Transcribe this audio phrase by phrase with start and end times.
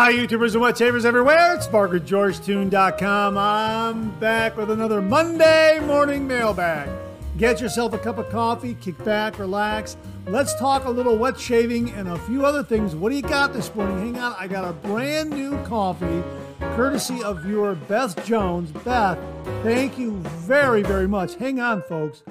[0.00, 1.56] Hi, YouTubers and wet shavers everywhere.
[1.56, 3.36] It's MargaretGeorgeTune.com.
[3.36, 6.88] I'm back with another Monday morning mailbag.
[7.36, 9.96] Get yourself a cup of coffee, kick back, relax.
[10.28, 12.94] Let's talk a little wet shaving and a few other things.
[12.94, 14.14] What do you got this morning?
[14.14, 16.22] Hang on, I got a brand new coffee
[16.60, 18.70] courtesy of viewer Beth Jones.
[18.70, 19.18] Beth,
[19.64, 20.12] thank you
[20.46, 21.34] very, very much.
[21.34, 22.22] Hang on, folks.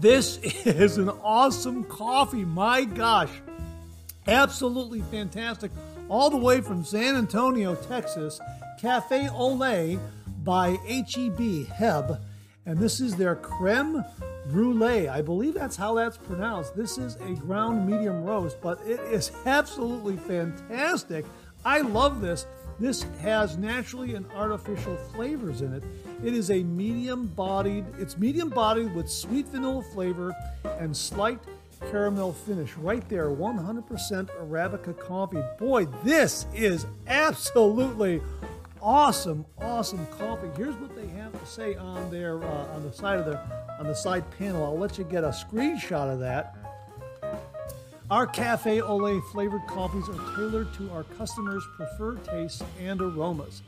[0.00, 2.46] This is an awesome coffee.
[2.46, 3.28] My gosh.
[4.26, 5.70] Absolutely fantastic.
[6.08, 8.40] All the way from San Antonio, Texas,
[8.78, 9.98] Cafe Ole
[10.44, 12.20] by HEB, Heb.
[12.66, 14.04] And this is their creme
[14.50, 15.08] brulee.
[15.08, 16.76] I believe that's how that's pronounced.
[16.76, 21.24] This is a ground medium roast, but it is absolutely fantastic.
[21.64, 22.46] I love this.
[22.78, 25.84] This has naturally and artificial flavors in it.
[26.24, 31.38] It is a medium bodied, it's medium bodied with sweet vanilla flavor and slight
[31.90, 35.42] caramel finish right there 100% arabica coffee.
[35.58, 38.20] Boy this is absolutely
[38.80, 40.48] awesome awesome coffee.
[40.56, 43.40] Here's what they have to say on their uh, on the side of the
[43.78, 44.64] on the side panel.
[44.64, 46.56] I'll let you get a screenshot of that.
[48.10, 53.62] Our cafe ole flavored coffees are tailored to our customers preferred tastes and aromas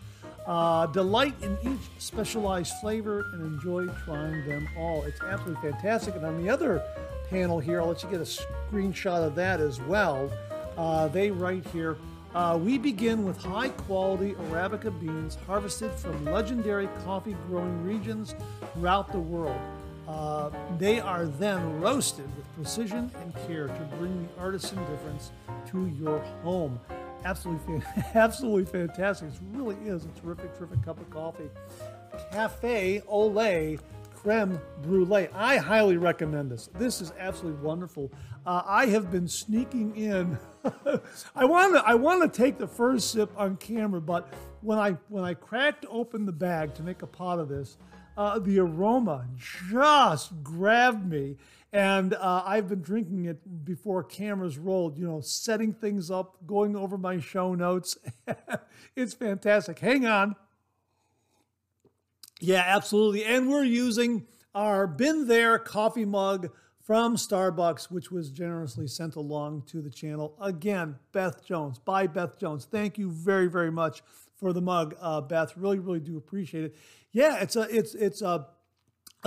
[0.47, 5.03] uh, delight in each specialized flavor and enjoy trying them all.
[5.05, 6.15] It's absolutely fantastic.
[6.17, 6.83] And on the other
[7.31, 8.25] panel here, I'll let you get a
[8.73, 10.31] screenshot of that as well.
[10.77, 11.97] Uh, they write here
[12.35, 18.35] uh, We begin with high quality Arabica beans harvested from legendary coffee growing regions
[18.75, 19.61] throughout the world.
[20.07, 25.31] Uh, they are then roasted with precision and care to bring the artisan difference
[25.67, 26.79] to your home
[27.25, 27.83] absolutely,
[28.15, 29.29] absolutely fantastic.
[29.29, 31.51] It really is a terrific, terrific cup of coffee.
[32.31, 33.79] Cafe Ole
[34.25, 35.29] creme brulee.
[35.35, 36.71] I highly recommend this.
[36.79, 38.11] This is absolutely wonderful.
[38.47, 40.39] Uh, I have been sneaking in.
[41.37, 44.93] I want to I want to take the first sip on camera, but when I
[45.09, 47.77] when I cracked open the bag to make a pot of this,
[48.17, 51.37] uh, the aroma just grabbed me.
[51.75, 56.77] And uh, I've been drinking it before cameras rolled, you know, setting things up, going
[56.77, 57.99] over my show notes.
[58.97, 59.81] it's fantastic.
[59.81, 60.37] Hang on.
[62.39, 63.25] Yeah, absolutely.
[63.25, 69.65] And we're using our Been There coffee mug from Starbucks, which was generously sent along
[69.67, 70.37] to the channel.
[70.41, 72.69] Again, Beth Jones, by Beth Jones.
[72.71, 74.01] Thank you very, very much
[74.37, 75.57] for the mug, uh, Beth.
[75.57, 76.77] Really, really do appreciate it.
[77.11, 78.47] Yeah, it's a, it's, it's a,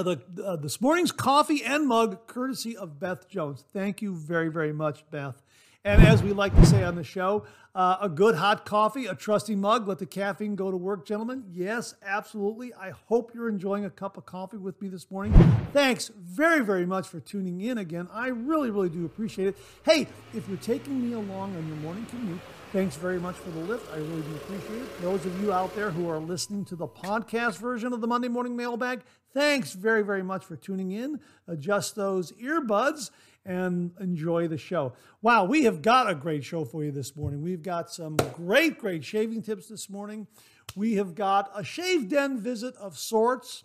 [0.03, 3.63] the, uh, this morning's coffee and mug, courtesy of Beth Jones.
[3.74, 5.41] Thank you very, very much, Beth.
[5.84, 9.16] And as we like to say on the show, uh, a good hot coffee, a
[9.16, 11.46] trusty mug, let the caffeine go to work, gentlemen.
[11.53, 12.74] Yes, absolutely.
[12.74, 15.34] I hope you're enjoying a cup of coffee with me this morning.
[15.74, 18.09] Thanks very, very much for tuning in again.
[18.12, 19.58] I really, really do appreciate it.
[19.84, 22.40] Hey, if you're taking me along on your morning commute,
[22.74, 23.90] Thanks very much for the lift.
[23.94, 25.02] I really do appreciate it.
[25.02, 28.28] Those of you out there who are listening to the podcast version of the Monday
[28.28, 31.19] Morning Mailbag, thanks very, very much for tuning in.
[31.47, 33.11] Adjust those earbuds
[33.45, 34.93] and enjoy the show.
[35.21, 37.41] Wow, we have got a great show for you this morning.
[37.41, 40.27] We've got some great, great shaving tips this morning.
[40.75, 43.63] We have got a shave den visit of sorts,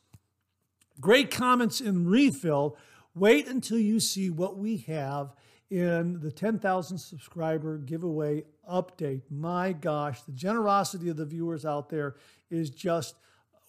[1.00, 2.76] great comments in refill.
[3.14, 5.34] Wait until you see what we have
[5.68, 9.22] in the 10,000 subscriber giveaway update.
[9.30, 12.14] My gosh, the generosity of the viewers out there
[12.50, 13.16] is just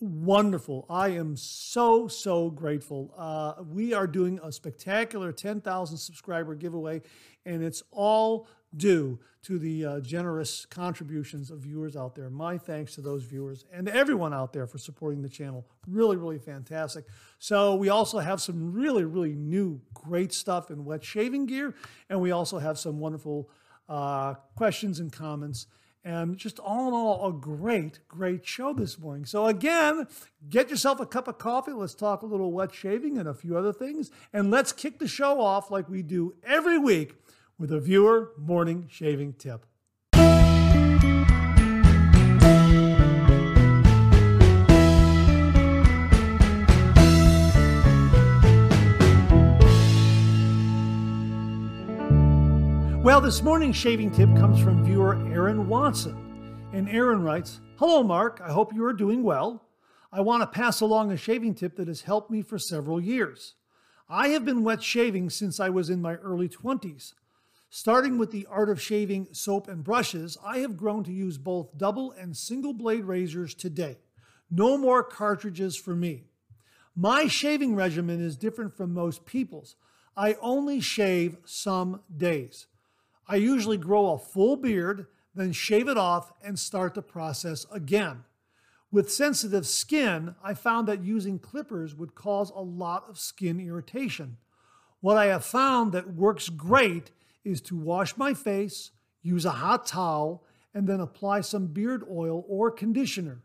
[0.04, 0.86] wonderful.
[0.90, 3.14] I am so, so grateful.
[3.18, 7.02] Uh, we are doing a spectacular 10,000 subscriber giveaway,
[7.46, 12.30] and it's all due to the uh, generous contributions of viewers out there.
[12.30, 15.66] My thanks to those viewers and everyone out there for supporting the channel.
[15.88, 17.06] Really, really fantastic.
[17.40, 21.76] So, we also have some really, really new, great stuff in wet shaving gear,
[22.10, 23.50] and we also have some wonderful
[23.88, 25.68] uh, questions and comments.
[26.06, 29.26] And just all in all, a great, great show this morning.
[29.26, 30.08] So, again,
[30.50, 31.72] get yourself a cup of coffee.
[31.72, 34.12] Let's talk a little wet shaving and a few other things.
[34.34, 37.16] And let's kick the show off like we do every week
[37.58, 39.66] with a viewer morning shaving tip.
[53.14, 56.18] Well, this morning's shaving tip comes from viewer Aaron Watson.
[56.74, 58.42] And Aaron writes Hello, Mark.
[58.44, 59.68] I hope you are doing well.
[60.12, 63.54] I want to pass along a shaving tip that has helped me for several years.
[64.10, 67.14] I have been wet shaving since I was in my early 20s.
[67.70, 71.78] Starting with the art of shaving soap and brushes, I have grown to use both
[71.78, 74.00] double and single blade razors today.
[74.50, 76.24] No more cartridges for me.
[76.96, 79.76] My shaving regimen is different from most people's.
[80.18, 82.66] I only shave some days.
[83.28, 88.24] I usually grow a full beard, then shave it off and start the process again.
[88.92, 94.38] With sensitive skin, I found that using clippers would cause a lot of skin irritation.
[95.02, 97.12] What I have found that works great
[97.44, 98.92] is to wash my face,
[99.22, 100.44] use a hot towel,
[100.74, 103.42] and then apply some beard oil or conditioner.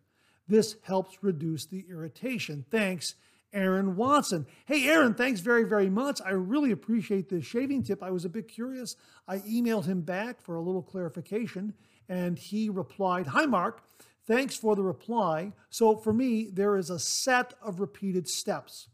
[0.46, 2.64] This helps reduce the irritation.
[2.70, 3.14] Thanks,
[3.52, 4.46] Aaron Watson.
[4.66, 6.20] Hey, Aaron, thanks very, very much.
[6.24, 8.02] I really appreciate this shaving tip.
[8.02, 8.96] I was a bit curious.
[9.26, 11.74] I emailed him back for a little clarification,
[12.08, 13.82] and he replied Hi, Mark.
[14.26, 15.52] Thanks for the reply.
[15.70, 18.88] So, for me, there is a set of repeated steps.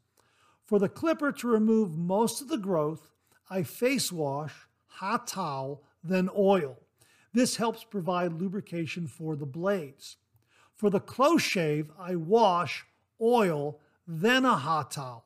[0.65, 3.11] For the clipper to remove most of the growth,
[3.51, 4.55] I face wash,
[4.87, 6.79] hot towel, then oil.
[7.33, 10.17] This helps provide lubrication for the blades.
[10.77, 12.85] For the close shave, I wash,
[13.21, 15.25] oil, then a hot towel.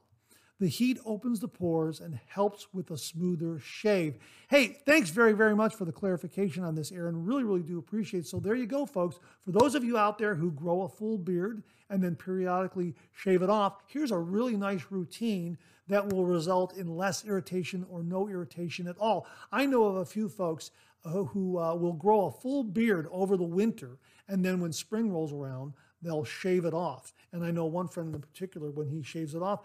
[0.60, 4.18] The heat opens the pores and helps with a smoother shave.
[4.48, 7.24] Hey, thanks very, very much for the clarification on this, Aaron.
[7.24, 8.26] Really, really do appreciate it.
[8.26, 9.20] So there you go, folks.
[9.44, 13.42] For those of you out there who grow a full beard and then periodically shave
[13.42, 18.28] it off, here's a really nice routine that will result in less irritation or no
[18.28, 19.28] irritation at all.
[19.52, 20.72] I know of a few folks
[21.04, 25.12] uh, who uh, will grow a full beard over the winter, and then when spring
[25.12, 25.72] rolls around,
[26.02, 27.12] they'll shave it off.
[27.32, 29.60] And I know one friend in particular, when he shaves it off,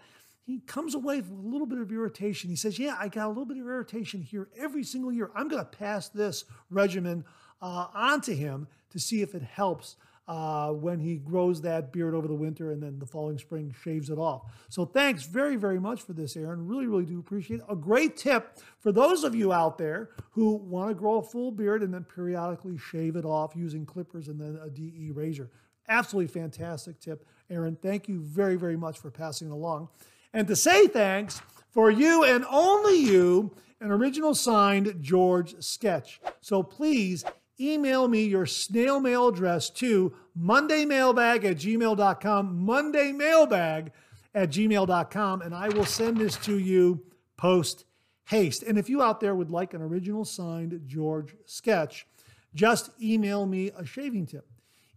[0.46, 2.50] he comes away with a little bit of irritation.
[2.50, 5.30] He says, Yeah, I got a little bit of irritation here every single year.
[5.34, 7.24] I'm going to pass this regimen
[7.62, 9.96] uh, on to him to see if it helps
[10.26, 14.08] uh, when he grows that beard over the winter and then the following spring shaves
[14.08, 14.42] it off.
[14.70, 16.66] So thanks very, very much for this, Aaron.
[16.66, 17.66] Really, really do appreciate it.
[17.68, 21.50] A great tip for those of you out there who want to grow a full
[21.50, 25.50] beard and then periodically shave it off using clippers and then a DE razor.
[25.88, 27.76] Absolutely fantastic tip, Aaron.
[27.76, 29.88] Thank you very, very much for passing along.
[30.32, 31.40] And to say thanks,
[31.70, 36.20] for you and only you, an original signed George sketch.
[36.40, 37.24] So please
[37.60, 43.90] email me your snail mail address to mondaymailbag at gmail.com, mondaymailbag
[44.34, 47.04] at gmail.com, and I will send this to you
[47.36, 47.84] post
[48.26, 48.62] haste.
[48.62, 52.06] And if you out there would like an original signed George sketch,
[52.54, 54.46] just email me a shaving tip.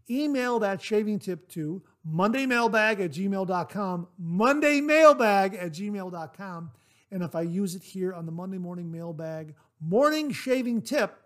[0.09, 6.71] Email that shaving tip to mondaymailbag at gmail.com, mondaymailbag at gmail.com.
[7.11, 11.21] And if I use it here on the Monday morning mailbag morning shaving tip,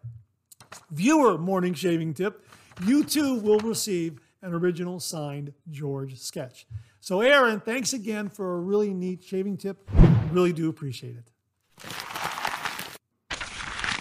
[0.92, 2.48] viewer morning shaving tip,
[2.86, 6.66] you too will receive an original signed George sketch.
[7.00, 9.90] So, Aaron, thanks again for a really neat shaving tip.
[10.32, 11.32] Really do appreciate it.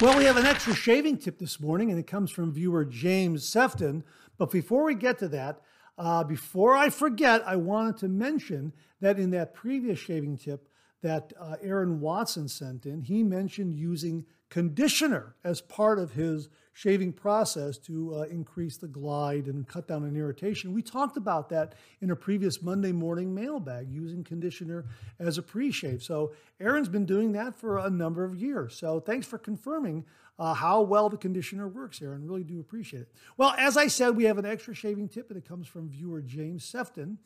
[0.01, 3.47] Well, we have an extra shaving tip this morning, and it comes from viewer James
[3.47, 4.03] Sefton.
[4.41, 5.61] But before we get to that,
[5.99, 8.73] uh, before I forget, I wanted to mention
[9.03, 10.67] that in that previous shaving tip
[11.03, 17.13] that uh, Aaron Watson sent in, he mentioned using conditioner as part of his shaving
[17.13, 20.73] process to uh, increase the glide and cut down on irritation.
[20.73, 24.87] We talked about that in a previous Monday morning mailbag, using conditioner
[25.19, 26.03] as a pre shave.
[26.03, 28.75] So, Aaron's been doing that for a number of years.
[28.75, 30.07] So, thanks for confirming
[30.41, 32.27] uh, how well the conditioner works, Aaron.
[32.27, 33.13] Really do appreciate it.
[33.37, 36.23] Well, as I said, we have an extra shaving tip, and it comes from viewer
[36.23, 37.19] James Sefton.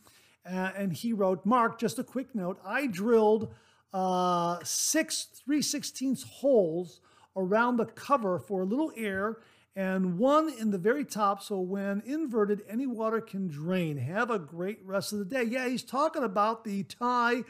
[0.44, 2.58] Uh, and he wrote, Mark, just a quick note.
[2.66, 3.54] I drilled
[3.92, 7.00] uh, six 3 16 holes
[7.36, 9.38] around the cover for a little air
[9.76, 14.38] and one in the very top so when inverted any water can drain have a
[14.38, 17.42] great rest of the day yeah he's talking about the Thai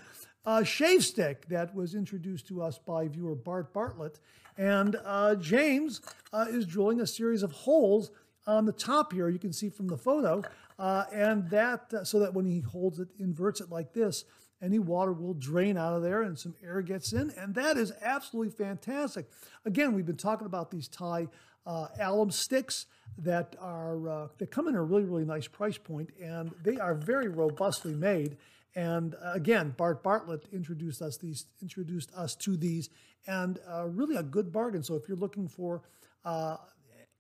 [0.46, 4.20] uh, shave stick that was introduced to us by viewer bart bartlett
[4.56, 6.00] and uh, james
[6.32, 8.10] uh, is drilling a series of holes
[8.46, 10.42] on the top here you can see from the photo
[10.78, 14.24] uh, and that uh, so that when he holds it inverts it like this
[14.64, 17.92] any water will drain out of there and some air gets in, and that is
[18.02, 19.26] absolutely fantastic.
[19.64, 21.28] Again, we've been talking about these Thai
[21.66, 22.86] uh, alum sticks
[23.18, 26.94] that are uh, they come in a really really nice price point, and they are
[26.94, 28.36] very robustly made.
[28.74, 32.90] And uh, again, Bart Bartlett introduced us these introduced us to these,
[33.26, 34.82] and uh, really a good bargain.
[34.82, 35.82] So if you're looking for
[36.24, 36.56] uh,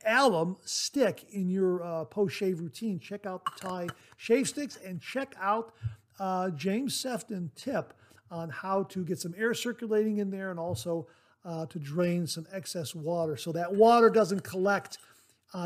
[0.04, 5.00] alum stick in your uh, post shave routine, check out the Thai shave sticks and
[5.00, 5.74] check out
[6.18, 7.94] uh, James Sefton tip
[8.30, 11.06] on how to get some air circulating in there and also
[11.44, 13.36] uh, to drain some excess water.
[13.36, 14.98] So that water doesn't collect,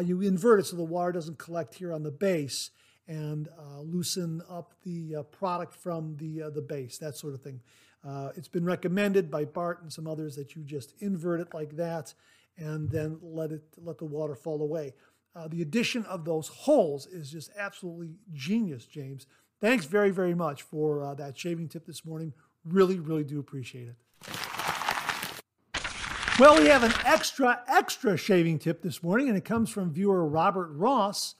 [0.02, 2.70] you invert it so the water doesn't collect here on the base
[3.08, 7.40] and uh, loosen up the uh, product from the, uh, the base, that sort of
[7.40, 7.60] thing.
[8.36, 12.14] it's been recommended by Bart and some others that you just invert it like that
[12.56, 14.94] and then let it let the water fall away.
[15.48, 19.26] the addition of those holes is just absolutely genius, James.
[19.60, 22.32] Thanks very, very much for uh, that shaving tip this morning.
[22.64, 23.96] Really, really do appreciate it.
[26.38, 30.24] Well, we have an extra, extra shaving tip this morning, and it comes from viewer
[30.24, 31.34] Robert Ross.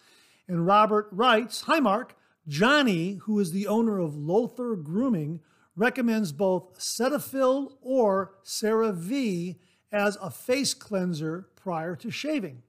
[0.48, 2.16] And Robert writes Hi, Mark.
[2.48, 5.40] Johnny, who is the owner of Lothar Grooming,
[5.76, 9.56] recommends both Cetaphil or CeraVe
[9.92, 12.62] as a face cleanser prior to shaving.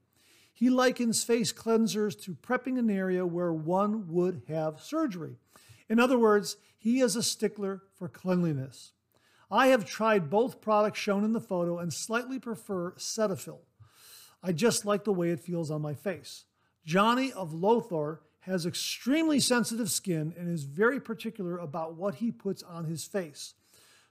[0.52, 5.38] He likens face cleansers to prepping an area where one would have surgery.
[5.88, 8.92] In other words, he is a stickler for cleanliness.
[9.50, 13.60] I have tried both products shown in the photo and slightly prefer Cetaphil.
[14.42, 16.44] I just like the way it feels on my face.
[16.84, 22.62] Johnny of Lothar has extremely sensitive skin and is very particular about what he puts
[22.62, 23.54] on his face.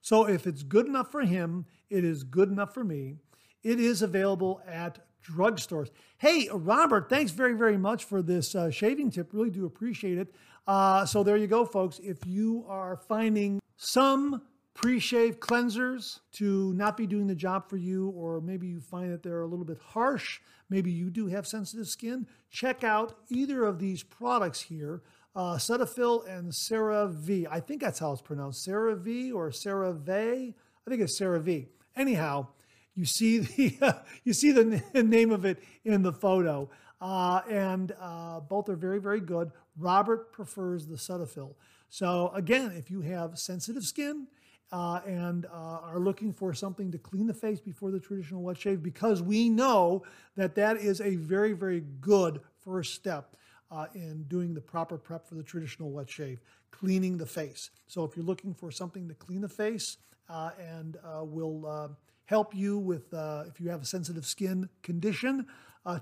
[0.02, 3.16] So if it's good enough for him, it is good enough for me.
[3.64, 5.90] It is available at drugstores.
[6.18, 9.34] Hey, Robert, thanks very, very much for this uh, shaving tip.
[9.34, 10.34] Really do appreciate it.
[10.68, 12.00] Uh, so there you go, folks.
[12.00, 18.10] If you are finding some pre-shave cleansers to not be doing the job for you,
[18.10, 21.88] or maybe you find that they're a little bit harsh, maybe you do have sensitive
[21.88, 25.02] skin, check out either of these products here,
[25.36, 27.48] uh, Cetaphil and CeraVe.
[27.50, 30.54] I think that's how it's pronounced, CeraVe or CeraVe.
[30.54, 31.68] I think it's CeraVe.
[31.96, 32.48] Anyhow,
[32.96, 36.70] you see the you see the name of it in the photo,
[37.02, 39.52] uh, and uh, both are very very good.
[39.78, 41.56] Robert prefers the Cetaphil.
[41.90, 44.28] So again, if you have sensitive skin,
[44.72, 48.58] uh, and uh, are looking for something to clean the face before the traditional wet
[48.58, 50.04] shave because we know
[50.36, 53.36] that that is a very, very good first step
[53.72, 56.40] uh, in doing the proper prep for the traditional wet shave,
[56.72, 57.72] cleaning the face.
[57.88, 59.98] So if you're looking for something to clean the face
[60.30, 61.88] uh, and uh, will uh,
[62.26, 63.14] help you with
[63.48, 65.48] if you have a sensitive skin condition,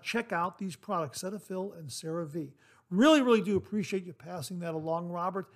[0.01, 2.51] check out these products, Cetaphil and CeraVe.
[2.89, 5.47] Really, really do appreciate you passing that along, Robert.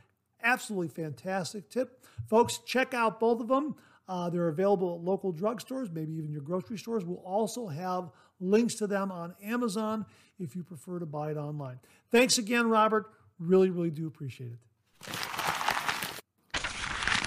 [0.44, 2.06] Absolutely fantastic tip.
[2.28, 3.76] Folks, check out both of them.
[4.08, 7.06] Uh, they're available at local drugstores, maybe even your grocery stores.
[7.06, 10.06] We'll also have links to them on Amazon
[10.40, 11.80] if you prefer to buy it online.
[12.12, 13.12] Thanks again, Robert.
[13.40, 14.60] Really, really do appreciate it.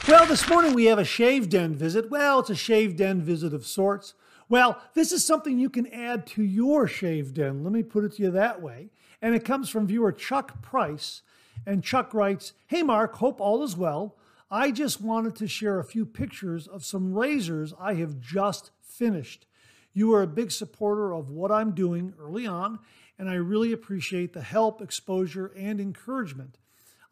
[0.07, 2.11] Well, this morning we have a shave den visit.
[2.11, 4.13] Well, it's a shave den visit of sorts.
[4.51, 7.65] Well, this is something you can add to your shave den.
[7.65, 8.91] Let me put it to you that way.
[9.23, 11.23] And it comes from viewer Chuck Preiss.
[11.67, 14.17] And Chuck writes Hey, Mark, hope all is well.
[14.51, 19.47] I just wanted to share a few pictures of some razors I have just finished.
[19.93, 22.81] You are a big supporter of what I'm doing early on,
[23.19, 26.59] and I really appreciate the help, exposure, and encouragement.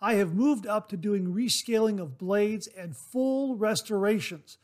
[0.00, 4.58] I have moved up to doing rescaling of blades and full restorations.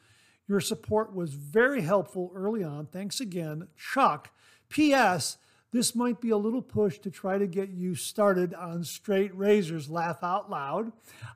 [0.49, 2.87] Your support was very helpful early on.
[2.87, 4.31] Thanks again, Chuck.
[4.69, 5.39] P.S.
[5.71, 9.91] This might be a little push to try to get you started on straight razors.
[9.91, 10.93] Laugh out loud.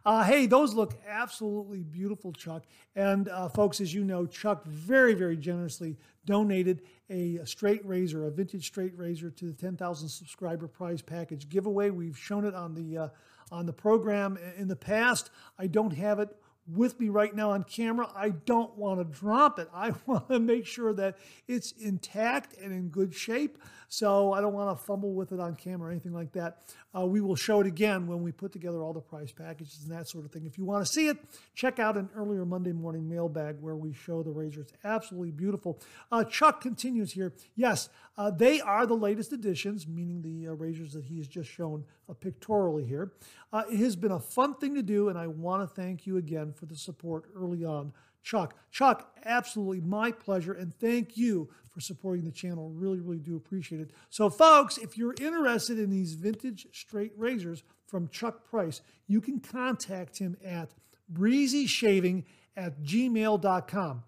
[0.07, 2.65] Uh, hey, those look absolutely beautiful, Chuck.
[2.97, 8.31] And uh, folks, as you know, Chuck very, very generously donated a, straight razor, a
[8.31, 11.91] vintage straight razor, to the 10,000 subscriber prize package giveaway.
[11.91, 13.09] We've shown it on the uh,
[13.51, 15.31] on the program in the past.
[15.59, 16.31] I don't have it
[16.67, 18.09] with me right now on camera.
[18.15, 19.69] I don't want to drop it.
[19.75, 23.59] I want to make sure that it's intact and in good shape.
[23.93, 26.61] So I don't want to fumble with it on camera or anything like that.
[26.97, 29.93] Uh, we will show it again when we put together all the price packages and
[29.93, 30.47] that sort of thing.
[30.47, 31.19] If you want to see it,
[31.55, 34.63] check out an earlier Monday morning mailbag where we show the razor.
[34.63, 35.79] It's absolutely beautiful.
[36.11, 37.35] Uh, Chuck continues here.
[37.55, 41.51] Yes, uh, they are the latest additions, meaning the uh, razors that he has just
[41.51, 43.13] shown uh, pictorially here.
[43.53, 46.17] Uh, it has been a fun thing to do, and I want to thank you
[46.17, 47.93] again for the support early on
[48.23, 48.55] Chuck.
[48.71, 52.71] Chuck, absolutely my pleasure, and thank you for supporting the channel.
[52.71, 53.91] Really, really do appreciate it.
[54.11, 59.41] So, folks, if you're interested in these vintage straight razors from Chuck Preiss, you can
[59.41, 60.73] contact him at
[61.13, 62.25] breezyshaving
[62.57, 64.05] at gmail.com.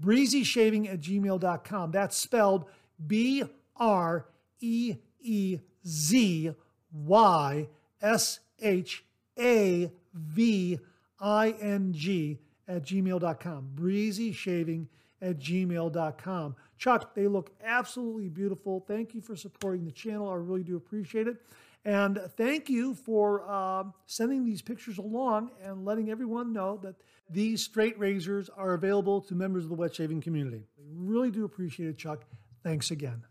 [0.00, 1.90] Breezyshaving at gmail.com.
[1.90, 2.66] That's spelled
[3.04, 3.44] B
[3.76, 4.26] R
[4.60, 6.52] E E Z
[6.92, 7.68] Y
[8.02, 9.04] S H
[9.38, 10.78] A V
[11.18, 13.70] I N G at gmail.com.
[13.74, 14.88] Breezy shaving
[15.22, 16.56] at gmail.com.
[16.78, 18.84] Chuck, they look absolutely beautiful.
[18.86, 20.28] Thank you for supporting the channel.
[20.28, 21.36] I really do appreciate it.
[21.84, 26.96] And thank you for uh, sending these pictures along and letting everyone know that
[27.30, 30.64] these straight razors are available to members of the wet shaving community.
[30.78, 32.24] I really do appreciate it, Chuck.
[32.64, 33.22] Thanks again.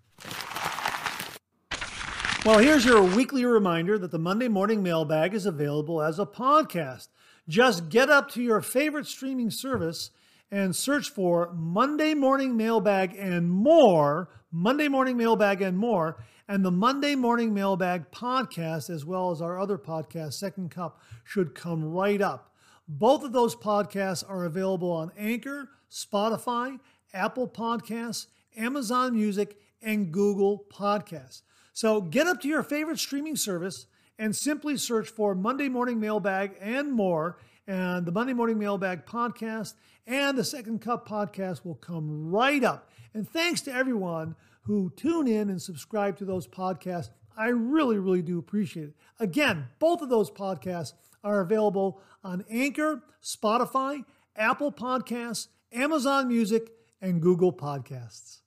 [2.45, 7.07] Well, here's your weekly reminder that the Monday Morning Mailbag is available as a podcast.
[7.47, 10.09] Just get up to your favorite streaming service
[10.49, 16.71] and search for Monday Morning Mailbag and more, Monday Morning Mailbag and more, and the
[16.71, 22.21] Monday Morning Mailbag podcast, as well as our other podcast, Second Cup, should come right
[22.21, 22.53] up.
[22.87, 26.79] Both of those podcasts are available on Anchor, Spotify,
[27.13, 31.41] Apple Podcasts, Amazon Music, and Google Podcasts.
[31.73, 33.87] So get up to your favorite streaming service
[34.17, 37.37] and simply search for Monday Morning Mailbag and more.
[37.67, 39.73] And the Monday Morning Mailbag podcast
[40.07, 42.91] and the Second Cup podcast will come right up.
[43.13, 47.09] And thanks to everyone who tune in and subscribe to those podcasts.
[47.37, 48.95] I really, really do appreciate it.
[49.19, 50.93] Again, both of those podcasts
[51.23, 54.05] are available on Anchor, Spotify,
[54.35, 58.41] Apple Podcasts, Amazon Music, and Google Podcasts.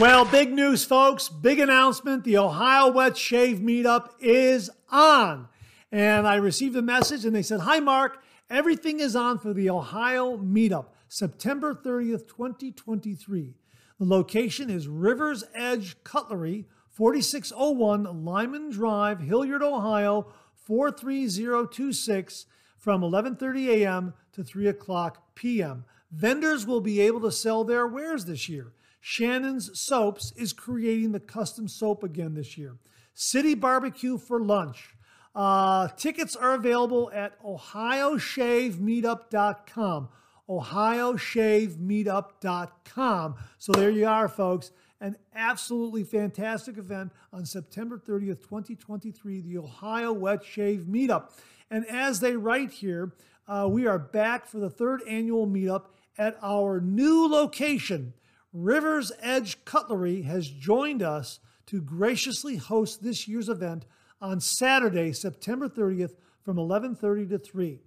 [0.00, 1.28] Well, big news, folks.
[1.28, 2.24] Big announcement.
[2.24, 5.46] The Ohio Wet Shave Meetup is on.
[5.92, 8.22] And I received a message and they said, Hi, Mark.
[8.48, 13.52] Everything is on for the Ohio Meetup, September 30th, 2023.
[13.98, 20.32] The location is Rivers Edge Cutlery, 4601 Lyman Drive, Hilliard, Ohio,
[20.66, 22.46] 43026
[22.78, 24.14] from 11:30 a.m.
[24.32, 25.84] to 3 o'clock p.m.
[26.10, 28.72] Vendors will be able to sell their wares this year.
[29.00, 32.76] Shannon's Soaps is creating the custom soap again this year.
[33.14, 34.96] City Barbecue for lunch.
[35.34, 40.08] Uh, tickets are available at ohioshavemeetup.com.
[40.48, 43.34] ohioshavemeetup.com.
[43.58, 44.70] So there you are, folks.
[45.00, 51.30] An absolutely fantastic event on September 30th, 2023, the Ohio Wet Shave Meetup.
[51.70, 53.14] And as they write here,
[53.48, 55.86] uh, we are back for the third annual meetup
[56.18, 58.12] at our new location,
[58.52, 63.86] Rivers Edge Cutlery has joined us to graciously host this year's event
[64.20, 67.80] on Saturday, September 30th from 11:30 to 3.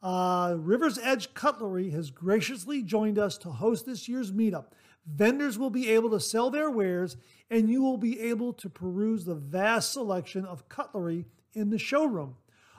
[0.00, 4.66] Uh, Rivers Edge Cutlery has graciously joined us to host this year's meetup.
[5.06, 7.16] Vendors will be able to sell their wares,
[7.50, 12.36] and you will be able to peruse the vast selection of cutlery in the showroom.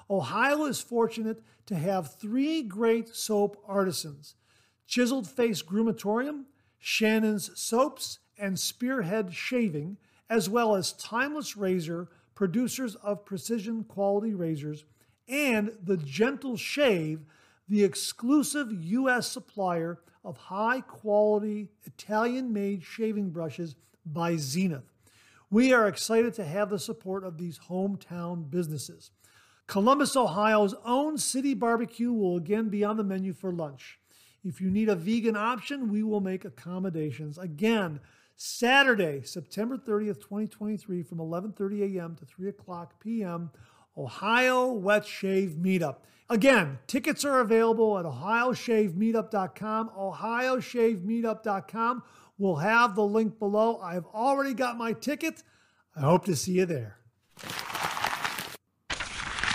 [0.10, 4.36] Ohio is fortunate to have three great soap artisans
[4.86, 6.46] Chiseled Face Groomatorium,
[6.80, 9.98] Shannon's Soaps, and Spearhead Shaving,
[10.30, 14.86] as well as Timeless Razor, producers of precision quality razors,
[15.28, 17.22] and The Gentle Shave,
[17.68, 19.28] the exclusive U.S.
[19.28, 24.94] supplier of high quality Italian made shaving brushes by Zenith.
[25.50, 29.12] We are excited to have the support of these hometown businesses.
[29.66, 34.00] Columbus, Ohio's own City Barbecue will again be on the menu for lunch.
[34.44, 37.38] If you need a vegan option, we will make accommodations.
[37.38, 38.00] Again,
[38.36, 42.16] Saturday, September 30th, 2023, from 11:30 a.m.
[42.16, 43.52] to 3 o'clock p.m.
[43.98, 45.98] Ohio Wet Shave Meetup.
[46.30, 49.92] Again, tickets are available at ohioshavemeetup.com.
[49.98, 52.04] Ohioshavemeetup.com.
[52.38, 53.80] We'll have the link below.
[53.80, 55.42] I've already got my ticket.
[55.96, 56.98] I hope to see you there.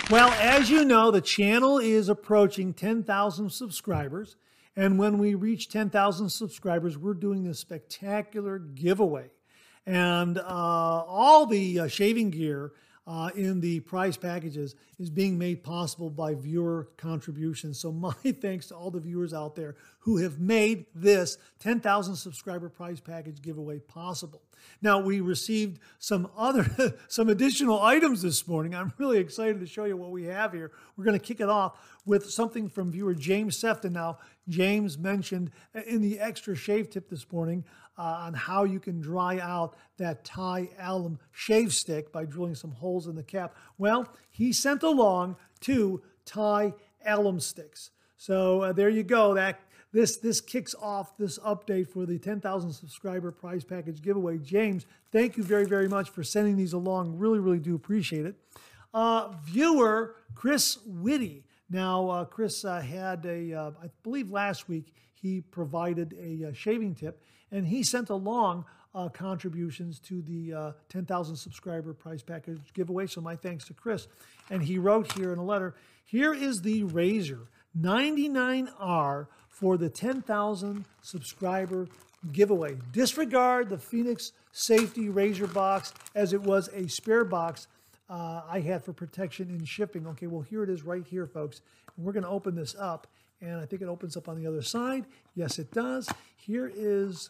[0.09, 4.35] Well, as you know, the channel is approaching 10,000 subscribers.
[4.75, 9.29] And when we reach 10,000 subscribers, we're doing this spectacular giveaway.
[9.85, 12.71] And uh, all the uh, shaving gear
[13.05, 17.79] uh, in the prize packages is being made possible by viewer contributions.
[17.79, 22.67] So, my thanks to all the viewers out there who have made this 10,000 subscriber
[22.67, 24.41] prize package giveaway possible.
[24.81, 28.75] Now, we received some other, some additional items this morning.
[28.75, 30.71] I'm really excited to show you what we have here.
[30.97, 33.93] We're going to kick it off with something from viewer James Sefton.
[33.93, 34.17] Now,
[34.49, 35.51] James mentioned
[35.87, 37.63] in the extra shave tip this morning
[37.97, 42.71] uh, on how you can dry out that Thai alum shave stick by drilling some
[42.71, 43.55] holes in the cap.
[43.77, 46.73] Well, he sent along two Thai
[47.05, 47.91] alum sticks.
[48.17, 49.33] So uh, there you go.
[49.33, 49.59] That
[49.93, 54.37] this this kicks off this update for the 10,000 subscriber prize package giveaway.
[54.39, 57.17] James, thank you very very much for sending these along.
[57.17, 58.35] Really really do appreciate it.
[58.93, 61.43] Uh, viewer Chris Witte.
[61.69, 66.53] Now uh, Chris uh, had a uh, I believe last week he provided a uh,
[66.53, 72.59] shaving tip and he sent along uh, contributions to the uh, 10,000 subscriber prize package
[72.73, 73.07] giveaway.
[73.07, 74.07] So my thanks to Chris.
[74.49, 75.75] And he wrote here in a letter,
[76.05, 77.47] here is the razor
[77.79, 81.87] 99R for the 10,000 subscriber
[82.31, 82.75] giveaway.
[82.91, 87.67] Disregard the Phoenix Safety Razor box as it was a spare box
[88.09, 90.07] uh, I had for protection in shipping.
[90.07, 91.61] Okay, well, here it is right here, folks.
[91.97, 93.07] We're going to open this up,
[93.41, 95.05] and I think it opens up on the other side.
[95.35, 96.09] Yes, it does.
[96.35, 97.29] Here is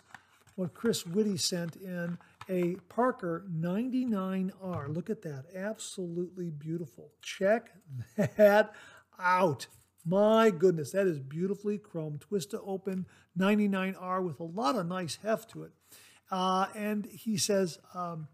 [0.56, 2.18] what Chris Witte sent in
[2.50, 4.94] a Parker 99R.
[4.96, 5.46] Look at that.
[5.54, 7.12] Absolutely beautiful.
[7.22, 7.72] Check
[8.38, 8.74] that
[9.20, 9.68] out.
[10.06, 13.06] My goodness, that is beautifully chrome Twist to open
[13.38, 15.72] 99R with a lot of nice heft to it.
[16.30, 18.28] Uh, and he says, um,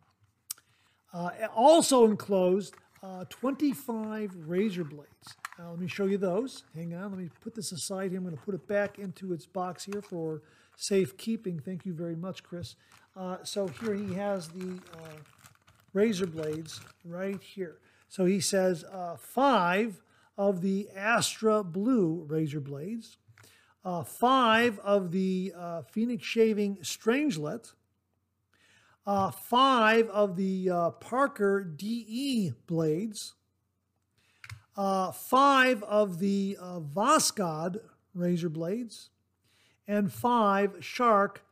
[1.14, 5.36] uh, also enclosed uh, 25 razor blades.
[5.58, 6.64] Let me show you those.
[6.74, 8.20] Hang on, let me put this aside here.
[8.20, 10.42] I'm going to put it back into its box here for
[10.78, 11.60] safekeeping.
[11.60, 12.76] Thank you very much, Chris.
[13.16, 15.18] Uh, so here he has the uh,
[15.94, 17.78] razor blades right here.
[18.08, 20.02] So he says uh, five
[20.40, 23.18] of the Astra Blue razor blades,
[23.84, 27.74] uh, five of the uh, Phoenix Shaving Strangelet,
[29.06, 33.36] uh, five of the uh, Parker DE blades,
[34.78, 37.82] uh, five of the uh, Voskhod
[38.14, 39.10] razor blades,
[39.90, 41.44] and five Shark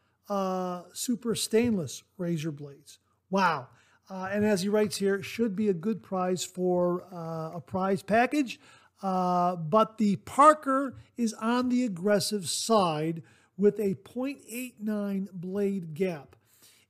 [0.94, 3.00] Super Stainless razor blades.
[3.30, 3.68] Wow.
[4.10, 7.02] And as he writes here, should be a good prize for
[7.54, 8.60] a prize package.
[9.02, 13.22] Uh, but the Parker is on the aggressive side
[13.58, 16.36] with a 0.89 blade gap.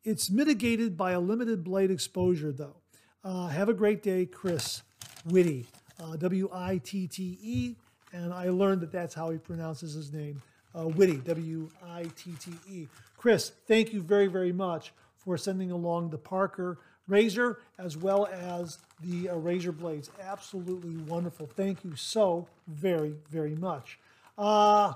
[0.04, 2.78] It's mitigated by a limited blade exposure, though.
[3.24, 4.84] Uh, have a great day, Chris
[5.26, 5.66] Witte,
[6.00, 7.76] uh, W I T T E.
[8.14, 10.42] And I learned that that's how he pronounces his name,
[10.74, 12.88] uh, W I T T E.
[13.18, 18.78] Chris, thank you very, very much for sending along the Parker razor as well as
[19.02, 20.10] the uh, razor blades.
[20.22, 21.48] Absolutely wonderful.
[21.56, 24.00] Thank you so very, very much.
[24.38, 24.94] Uh,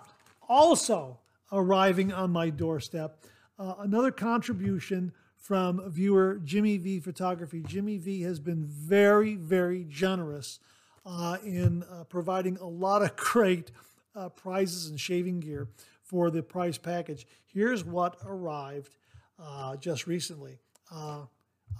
[0.47, 1.17] also
[1.51, 3.23] arriving on my doorstep,
[3.59, 7.63] uh, another contribution from viewer Jimmy V Photography.
[7.67, 10.59] Jimmy V has been very, very generous
[11.05, 13.71] uh, in uh, providing a lot of great
[14.15, 15.67] uh, prizes and shaving gear
[16.03, 17.25] for the prize package.
[17.45, 18.95] Here's what arrived
[19.79, 20.59] just recently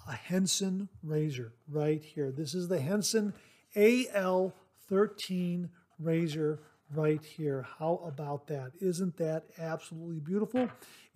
[0.07, 2.31] a Henson razor right here.
[2.31, 3.33] This is the Henson
[3.75, 6.59] AL13 razor
[6.93, 7.65] right here.
[7.79, 8.71] How about that?
[8.79, 10.69] Isn't that absolutely beautiful?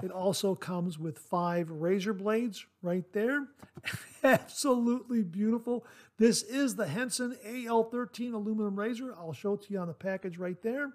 [0.03, 3.47] It also comes with five razor blades right there.
[4.23, 5.85] absolutely beautiful.
[6.17, 9.13] This is the Henson AL13 aluminum razor.
[9.13, 10.91] I'll show it to you on the package right there.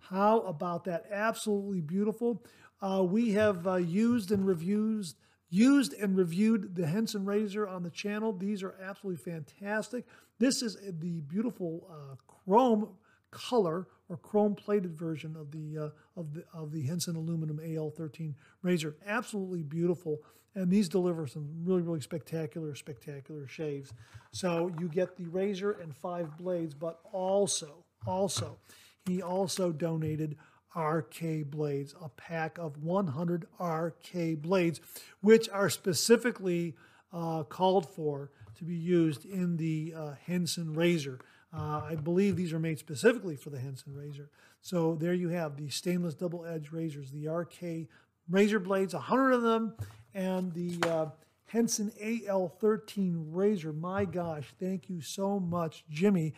[0.00, 1.06] How about that?
[1.10, 2.44] Absolutely beautiful.
[2.82, 5.06] Uh, we have uh, used and reviewed
[5.54, 8.32] used and reviewed the Henson razor on the channel.
[8.32, 10.04] These are absolutely fantastic.
[10.38, 12.88] This is the beautiful uh, chrome
[13.30, 18.34] color or chrome plated version of the uh, of the of the Henson aluminum AL13
[18.62, 18.96] razor.
[19.06, 20.18] Absolutely beautiful,
[20.56, 23.92] and these deliver some really really spectacular spectacular shaves.
[24.32, 28.58] So you get the razor and five blades, but also also
[29.06, 30.36] he also donated
[30.76, 34.80] RK blades, a pack of 100 RK blades,
[35.20, 36.74] which are specifically
[37.12, 41.18] uh, called for to be used in the uh, Henson razor.
[41.56, 44.30] Uh, I believe these are made specifically for the Henson razor.
[44.60, 47.88] So there you have the stainless double edged razors, the RK
[48.28, 49.74] razor blades, 100 of them,
[50.14, 51.06] and the uh,
[51.46, 53.72] Henson AL13 razor.
[53.72, 56.34] My gosh, thank you so much, Jimmy.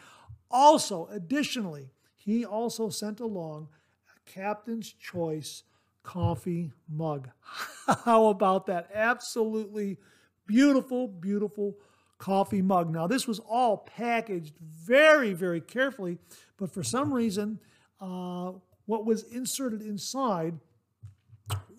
[0.50, 3.68] Also, additionally, he also sent along
[4.26, 5.62] Captain's Choice
[6.02, 7.28] coffee mug.
[8.04, 8.90] How about that?
[8.94, 9.98] Absolutely
[10.46, 11.76] beautiful, beautiful
[12.18, 12.90] coffee mug.
[12.90, 16.18] Now, this was all packaged very, very carefully,
[16.56, 17.58] but for some reason,
[18.00, 18.52] uh,
[18.86, 20.58] what was inserted inside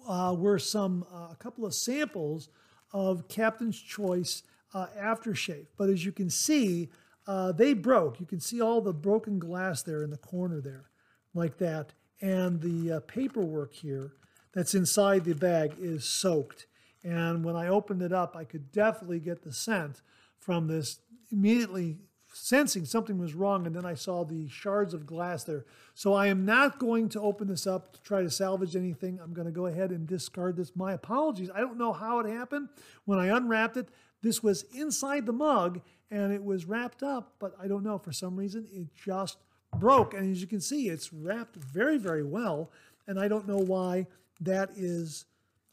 [0.08, 2.50] uh, were some uh, a couple of samples
[2.94, 5.68] of Captain's Choice uh, aftershave.
[5.78, 6.90] But as you can see,
[7.26, 8.20] uh, they broke.
[8.20, 10.90] You can see all the broken glass there in the corner there,
[11.34, 14.14] like that and the uh, paperwork here
[14.54, 16.68] that's inside the bag is soaked.
[17.04, 20.02] And when I opened it up, I could definitely get the scent
[20.40, 21.00] from this,
[21.32, 21.98] immediately
[22.34, 23.66] sensing something was wrong.
[23.66, 25.66] And then I saw the shards of glass there.
[25.94, 29.20] So I am not going to open this up to try to salvage anything.
[29.22, 30.76] I'm going to go ahead and discard this.
[30.76, 31.50] My apologies.
[31.54, 32.70] I don't know how it happened.
[33.06, 33.90] When I unwrapped it,
[34.22, 37.98] this was inside the mug and it was wrapped up, but I don't know.
[37.98, 39.38] For some reason, it just
[39.80, 40.14] broke.
[40.14, 42.72] And as you can see, it's wrapped very, very well.
[43.08, 44.08] And I don't know why
[44.42, 45.26] that is,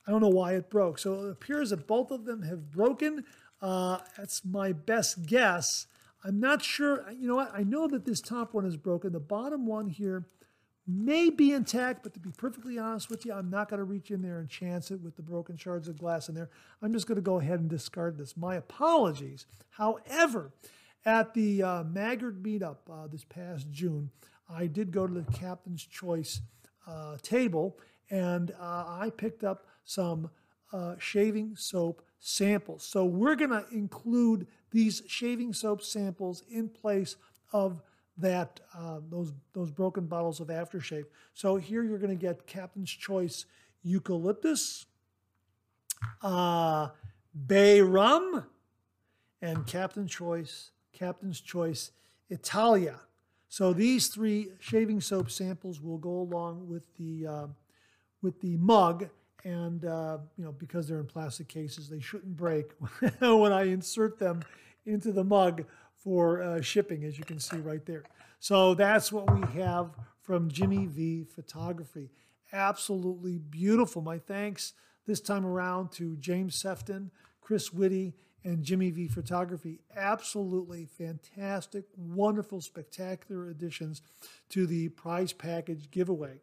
[0.06, 0.98] I don't know why it broke.
[0.98, 3.24] So it appears that both of them have broken.
[3.60, 5.86] Uh, that's my best guess.
[6.24, 7.04] I'm not sure.
[7.12, 7.52] You know what?
[7.54, 9.12] I know that this top one is broken.
[9.12, 10.26] The bottom one here
[10.86, 14.10] may be intact, but to be perfectly honest with you, I'm not going to reach
[14.10, 16.50] in there and chance it with the broken shards of glass in there.
[16.82, 18.36] I'm just going to go ahead and discard this.
[18.36, 19.46] My apologies.
[19.70, 20.50] However,
[21.04, 24.10] at the uh, Maggard meetup uh, this past June,
[24.48, 26.40] I did go to the Captain's Choice
[26.86, 27.78] uh, table
[28.10, 30.30] and uh, I picked up some
[30.72, 32.84] uh, shaving soap samples.
[32.84, 37.16] So we're going to include these shaving soap samples in place
[37.52, 37.82] of
[38.16, 41.04] that uh, those those broken bottles of aftershave.
[41.32, 43.46] So here you're going to get Captain's Choice
[43.82, 44.86] eucalyptus,
[46.22, 48.46] bay rum,
[49.42, 51.90] and Captain's Choice Captain's Choice
[52.30, 53.00] Italia.
[53.48, 57.46] So these three shaving soap samples will go along with the uh,
[58.22, 59.08] with the mug,
[59.44, 62.72] and uh, you know because they're in plastic cases, they shouldn't break
[63.20, 64.42] when I insert them
[64.86, 65.64] into the mug
[65.96, 68.04] for uh, shipping, as you can see right there.
[68.40, 72.10] So that's what we have from Jimmy V Photography.
[72.52, 74.02] Absolutely beautiful.
[74.02, 74.74] My thanks
[75.06, 79.80] this time around to James Sefton, Chris Witte, and Jimmy V Photography.
[79.96, 84.02] Absolutely fantastic, wonderful, spectacular additions
[84.50, 86.40] to the prize package giveaway.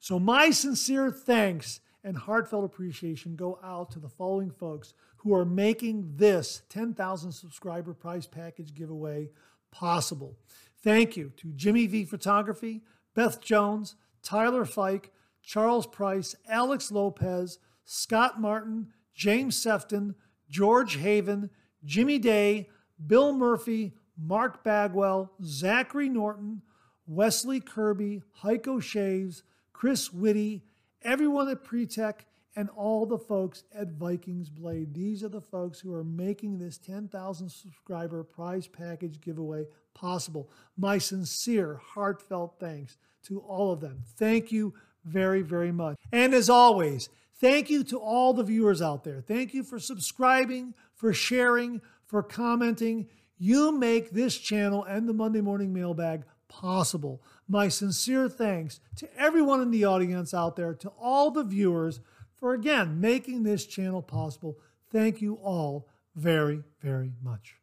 [0.00, 5.44] So, my sincere thanks and heartfelt appreciation go out to the following folks who are
[5.44, 9.30] making this 10,000 subscriber prize package giveaway
[9.70, 10.36] possible.
[10.82, 12.82] Thank you to Jimmy V Photography,
[13.14, 15.12] Beth Jones, Tyler Fike,
[15.42, 20.14] Charles Preiss, Alex Lopez, Scott Martin, James Sefton,
[20.52, 21.48] George Haven,
[21.82, 22.68] Jimmy Day,
[23.04, 26.60] Bill Murphy, Mark Bagwell, Zachary Norton,
[27.06, 30.60] Wesley Kirby, Heiko Shaves, Chris Witte,
[31.02, 34.92] everyone at Pretech, and all the folks at Vikings Blade.
[34.92, 40.50] These are the folks who are making this 10,000 subscriber prize package giveaway possible.
[40.76, 44.02] My sincere, heartfelt thanks to all of them.
[44.18, 44.74] Thank you
[45.06, 45.96] very, very much.
[46.12, 47.08] And as always,
[47.42, 49.20] Thank you to all the viewers out there.
[49.20, 53.08] Thank you for subscribing, for sharing, for commenting.
[53.36, 57.20] You make this channel and the Monday Morning Mailbag possible.
[57.48, 61.98] My sincere thanks to everyone in the audience out there, to all the viewers,
[62.36, 64.56] for again making this channel possible.
[64.92, 67.56] Thank you all very, very much.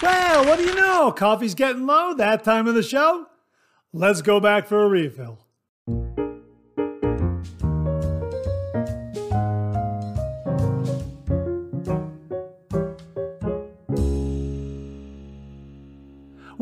[0.00, 1.10] Well, what do you know?
[1.10, 3.26] Coffee's getting low that time of the show.
[3.92, 5.41] Let's go back for a refill.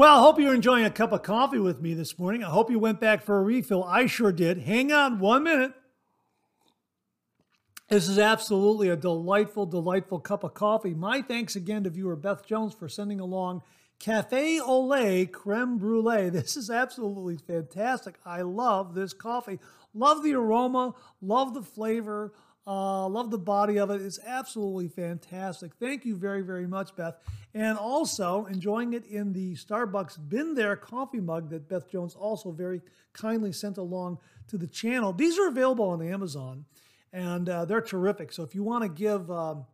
[0.00, 2.42] Well, I hope you're enjoying a cup of coffee with me this morning.
[2.42, 3.84] I hope you went back for a refill.
[3.84, 4.56] I sure did.
[4.62, 5.74] Hang on one minute.
[7.90, 10.94] This is absolutely a delightful, delightful cup of coffee.
[10.94, 13.60] My thanks again to viewer Beth Jones for sending along
[13.98, 16.30] Cafe Ole creme brulee.
[16.30, 18.14] This is absolutely fantastic.
[18.24, 19.58] I love this coffee.
[19.92, 22.32] Love the aroma, love the flavor.
[22.66, 24.02] Uh, love the body of it.
[24.02, 25.72] It's absolutely fantastic.
[25.80, 27.16] Thank you very, very much, Beth.
[27.54, 32.52] And also enjoying it in the Starbucks Been There coffee mug that Beth Jones also
[32.52, 34.18] very kindly sent along
[34.48, 35.12] to the channel.
[35.12, 36.66] These are available on Amazon
[37.12, 38.32] and uh, they're terrific.
[38.32, 39.66] So if you want to give um,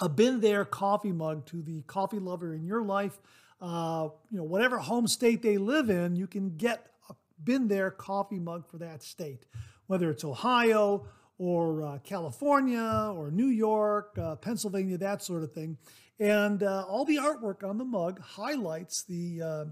[0.00, 3.20] a Been There coffee mug to the coffee lover in your life,
[3.60, 7.90] uh, you know, whatever home state they live in, you can get a Been There
[7.90, 9.46] coffee mug for that state,
[9.86, 11.06] whether it's Ohio
[11.38, 15.76] or uh, California or New York, uh, Pennsylvania, that sort of thing.
[16.18, 19.64] And uh, all the artwork on the mug highlights the, uh,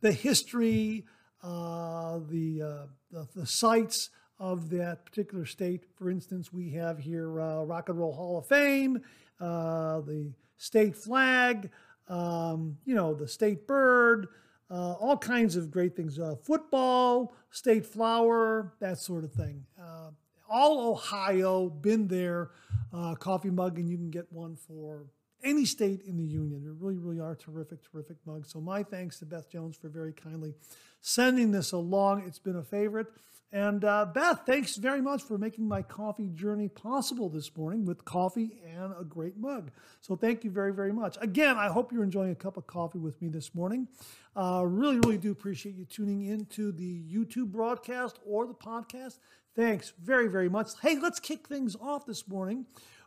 [0.00, 1.06] the history,
[1.42, 5.84] uh, the, uh, the, the, sites of that particular state.
[5.96, 9.00] For instance, we have here Rock and Roll Hall of Fame,
[9.38, 11.70] the state flag,
[12.08, 14.28] um, you know, the state bird,
[14.70, 16.18] uh, all kinds of great things.
[16.18, 19.64] Uh, football, state flower, that sort of thing.
[19.80, 20.10] Uh,
[20.48, 22.50] all Ohio, been there,
[22.92, 25.06] uh, coffee mug, and you can get one for
[25.44, 26.64] any state in the union.
[26.64, 28.50] They really, really are terrific, terrific mugs.
[28.50, 30.54] So my thanks to Beth Jones for very kindly
[31.00, 32.24] sending this along.
[32.26, 33.06] It's been a favorite.
[33.52, 38.04] And uh, Beth, thanks very much for making my coffee journey possible this morning with
[38.04, 39.70] coffee and a great mug.
[40.00, 41.16] So thank you very, very much.
[41.20, 43.86] Again, I hope you're enjoying a cup of coffee with me this morning.
[44.34, 49.18] Uh, really, really do appreciate you tuning into the YouTube broadcast or the podcast.
[49.56, 50.72] Thanks very, very much.
[50.82, 52.66] Hey, let's kick things off this morning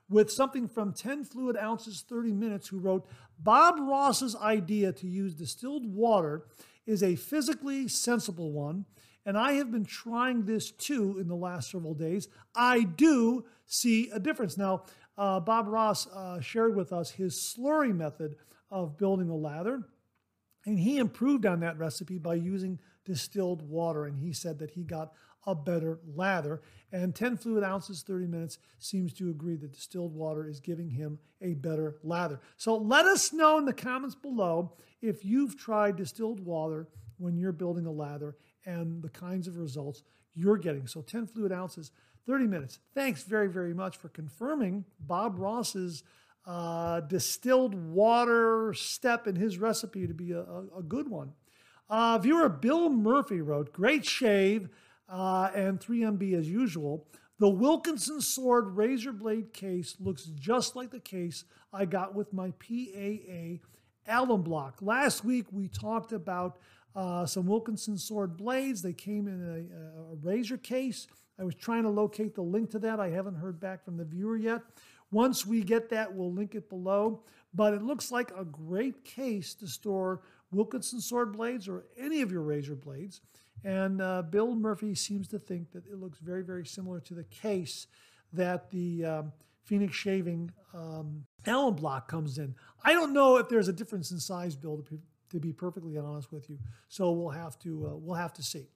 [0.10, 3.08] with something from 10 Fluid Ounces 30 Minutes, who wrote
[3.38, 6.48] Bob Ross's idea to use distilled water
[6.88, 8.86] is a physically sensible one,
[9.28, 12.28] and I have been trying this too in the last several days.
[12.56, 14.58] I do see a difference.
[14.58, 14.86] Now,
[15.20, 18.38] uh, Bob Ross uh, shared with us his slurry method
[18.72, 19.84] of building a lather,
[20.66, 24.84] and he improved on that recipe by using distilled water, and he said that he
[24.84, 25.14] got
[25.46, 26.62] a better lather.
[26.92, 31.20] And 10 fluid ounces, 30 minutes seems to agree that distilled water is giving him
[31.42, 32.40] a better lather.
[32.58, 37.52] So let us know in the comments below if you've tried distilled water when you're
[37.52, 40.88] building a lather and the kinds of results you're getting.
[40.88, 41.92] So 10 fluid ounces,
[42.26, 42.80] 30 minutes.
[42.94, 46.04] Thanks very, very much for confirming Bob Ross's
[46.46, 50.42] uh, distilled water step in his recipe to be a,
[50.78, 51.34] a, good one.
[51.90, 54.70] Uh, viewer Bill Murphy wrote, Great shave
[55.10, 57.08] uh, and 3MB as usual.
[57.40, 62.52] The Wilkinson Sword razor blade case looks just like the case I got with my
[62.52, 63.60] PAA
[64.08, 64.80] alum block.
[64.82, 66.58] Last week we talked about
[66.96, 68.82] uh, some Wilkinson sword blades.
[68.82, 71.08] They came in a, a razor case.
[71.40, 73.00] I was trying to locate the link to that.
[73.00, 74.62] I haven't heard back from the viewer yet.
[75.12, 77.24] Once we get that, we'll link it below.
[77.54, 82.32] But it looks like a great case to store Wilkinson sword blades or any of
[82.32, 83.22] your razor blades.
[83.64, 87.26] And uh, Bill Murphy seems to think that it looks very, very similar to the
[87.26, 87.88] case
[88.34, 92.56] that the um, Phoenix Shaving um, alum block comes in.
[92.84, 95.00] I don't know if there's a difference in size, Bill, to be,
[95.32, 96.58] to be perfectly honest with you.
[96.88, 98.68] So we'll have to uh, we'll have to see.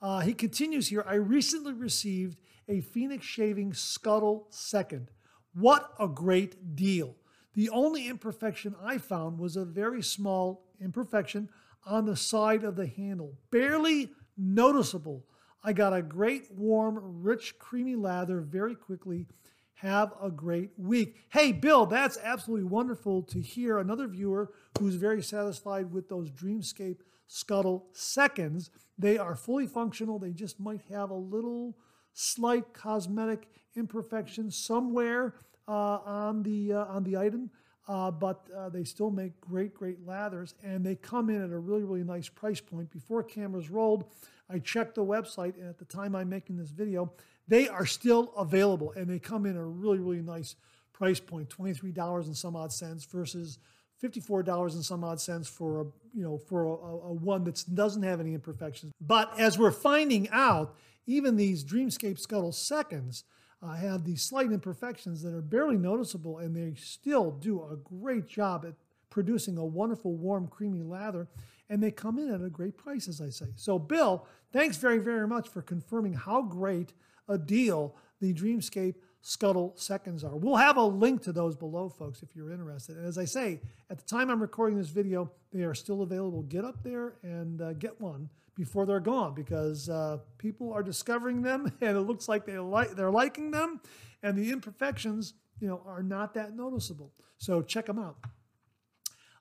[0.00, 1.04] Uh, he continues here.
[1.06, 5.10] I recently received a Phoenix Shaving Scuttle Second.
[5.54, 7.16] What a great deal!
[7.54, 11.48] The only imperfection I found was a very small imperfection
[11.84, 15.24] on the side of the handle, barely noticeable.
[15.62, 19.26] I got a great, warm, rich, creamy lather very quickly.
[19.74, 21.16] Have a great week.
[21.28, 23.78] Hey, Bill, that's absolutely wonderful to hear.
[23.78, 28.70] Another viewer who's very satisfied with those Dreamscape Scuttle seconds.
[28.98, 30.18] They are fully functional.
[30.18, 31.76] They just might have a little
[32.12, 33.46] slight cosmetic
[33.76, 35.34] imperfection somewhere
[35.68, 37.50] uh, on the uh, on the item,
[37.88, 41.58] uh, but uh, they still make great great lathers, and they come in at a
[41.58, 42.90] really really nice price point.
[42.90, 44.04] Before cameras rolled,
[44.48, 47.12] I checked the website, and at the time I'm making this video,
[47.48, 50.54] they are still available, and they come in at a really really nice
[50.92, 53.58] price point, $23 and some odd cents versus
[54.02, 58.02] $54 and some odd cents for a you know for a, a, one that doesn't
[58.02, 63.24] have any imperfections but as we're finding out even these dreamscape scuttle seconds
[63.62, 68.26] uh, have these slight imperfections that are barely noticeable, and they still do a great
[68.26, 68.74] job at
[69.10, 71.28] producing a wonderful, warm, creamy lather.
[71.70, 73.46] And they come in at a great price, as I say.
[73.56, 76.92] So, Bill, thanks very, very much for confirming how great
[77.28, 80.36] a deal the Dreamscape Scuttle seconds are.
[80.36, 82.96] We'll have a link to those below, folks, if you're interested.
[82.96, 86.42] And as I say, at the time I'm recording this video, they are still available.
[86.42, 91.40] Get up there and uh, get one before they're gone because uh, people are discovering
[91.42, 93.80] them and it looks like they like they're liking them
[94.22, 97.12] and the imperfections you know are not that noticeable.
[97.38, 98.16] So check them out.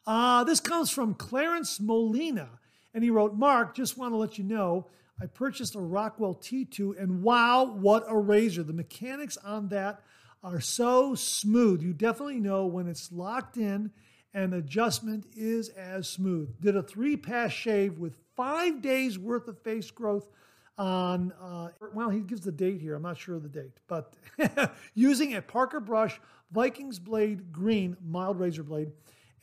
[0.05, 2.47] Uh, this comes from clarence molina
[2.93, 4.87] and he wrote mark just want to let you know
[5.21, 8.63] i purchased a rockwell t2 and wow what a razor.
[8.63, 10.01] The mechanics on that
[10.43, 11.81] are so smooth.
[11.81, 13.91] You definitely know when it's locked in
[14.33, 16.61] and adjustment is as smooth.
[16.61, 20.29] Did a three pass shave with five days worth of face growth
[20.77, 22.95] on, uh, well, he gives the date here.
[22.95, 24.13] I'm not sure of the date, but
[24.93, 26.21] using a Parker brush,
[26.51, 28.91] Vikings blade green, mild razor blade,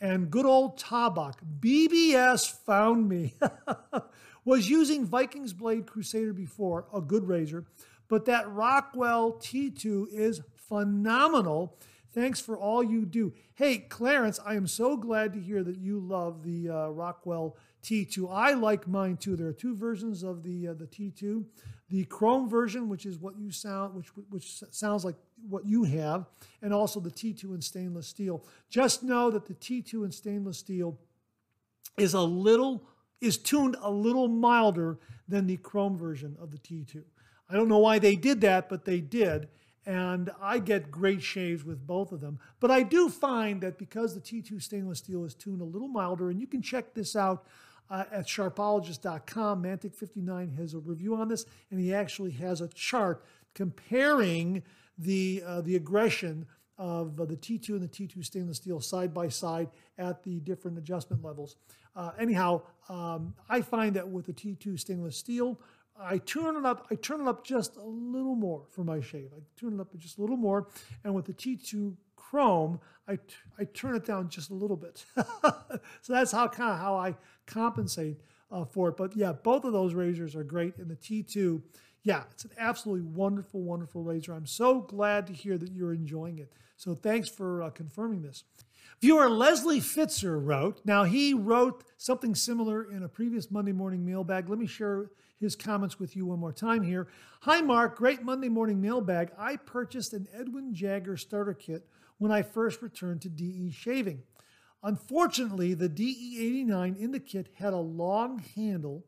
[0.01, 1.35] and good old Tabak.
[1.61, 3.35] BBS found me.
[4.45, 7.65] Was using Vikings blade Crusader before, a good razor,
[8.09, 11.79] but that Rockwell T2 is phenomenal.
[12.13, 13.33] Thanks for all you do.
[13.55, 18.29] Hey, Clarence, I am so glad to hear that you love the uh, Rockwell T2.
[18.33, 19.37] I like mine too.
[19.37, 21.45] There are two versions of the uh, the T2.
[21.91, 25.17] The chrome version, which is what you sound, which which sounds like
[25.49, 26.25] what you have,
[26.63, 28.43] and also the T2 in stainless steel.
[28.71, 30.99] Just know that the T2 in stainless steel
[31.99, 32.89] is a little
[33.21, 37.03] is tuned a little milder than the chrome version of the T2.
[37.49, 39.49] I don't know why they did that, but they did.
[39.87, 42.39] And I get great shaves with both of them.
[42.59, 46.31] But I do find that because the T2 stainless steel is tuned a little milder,
[46.31, 47.47] and you can check this out
[47.91, 49.63] uh, at sharpologist.com.
[49.63, 54.63] Mantic59 has a review on this, and he actually has a chart comparing
[54.99, 59.29] the, uh, the aggression of uh, the T2 and the T2 stainless steel side by
[59.29, 59.69] side
[59.99, 61.57] at the different adjustment levels.
[61.95, 65.61] Uh, anyhow, um, I find that with the T2 stainless steel,
[65.99, 66.89] I turn it up.
[66.91, 69.31] I turn it up just a little more for my shave.
[69.37, 70.67] I turn it up just a little more,
[71.05, 73.19] and with the T2 Chrome, I,
[73.59, 75.05] I turn it down just a little bit.
[75.17, 77.15] so that's how kind of how I
[77.47, 78.97] compensate uh, for it.
[78.97, 80.77] But yeah, both of those razors are great.
[80.79, 81.61] And the T2,
[82.03, 84.33] yeah, it's an absolutely wonderful, wonderful razor.
[84.33, 86.53] I'm so glad to hear that you're enjoying it.
[86.77, 88.45] So thanks for uh, confirming this.
[89.01, 94.49] Viewer Leslie Fitzer wrote, now he wrote something similar in a previous Monday morning mailbag.
[94.49, 97.09] Let me share his comments with you one more time here.
[97.41, 97.97] Hi, Mark.
[97.97, 99.33] Great Monday morning mailbag.
[99.39, 101.87] I purchased an Edwin Jagger starter kit
[102.19, 104.23] when I first returned to DE shaving.
[104.83, 109.05] Unfortunately, the DE89 in the kit had a long handle,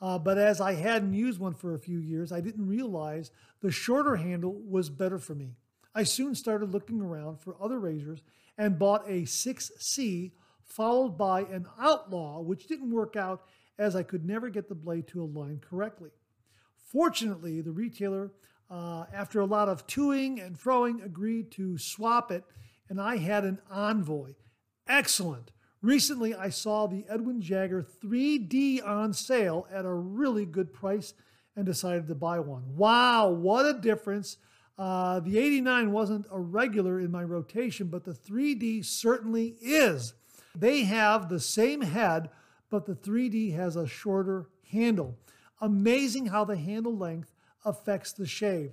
[0.00, 3.30] uh, but as I hadn't used one for a few years, I didn't realize
[3.60, 5.56] the shorter handle was better for me.
[5.94, 8.22] I soon started looking around for other razors
[8.56, 10.32] and bought a 6C
[10.68, 13.42] followed by an Outlaw, which didn't work out
[13.78, 16.10] as I could never get the blade to align correctly.
[16.76, 18.32] Fortunately, the retailer
[18.70, 22.44] uh, after a lot of toing and froing, agreed to swap it,
[22.88, 24.34] and I had an Envoy.
[24.86, 25.52] Excellent.
[25.80, 31.14] Recently, I saw the Edwin Jagger 3D on sale at a really good price
[31.54, 32.76] and decided to buy one.
[32.76, 34.38] Wow, what a difference!
[34.76, 40.14] Uh, the 89 wasn't a regular in my rotation, but the 3D certainly is.
[40.54, 42.30] They have the same head,
[42.70, 45.16] but the 3D has a shorter handle.
[45.60, 47.32] Amazing how the handle length
[47.68, 48.72] affects the shave.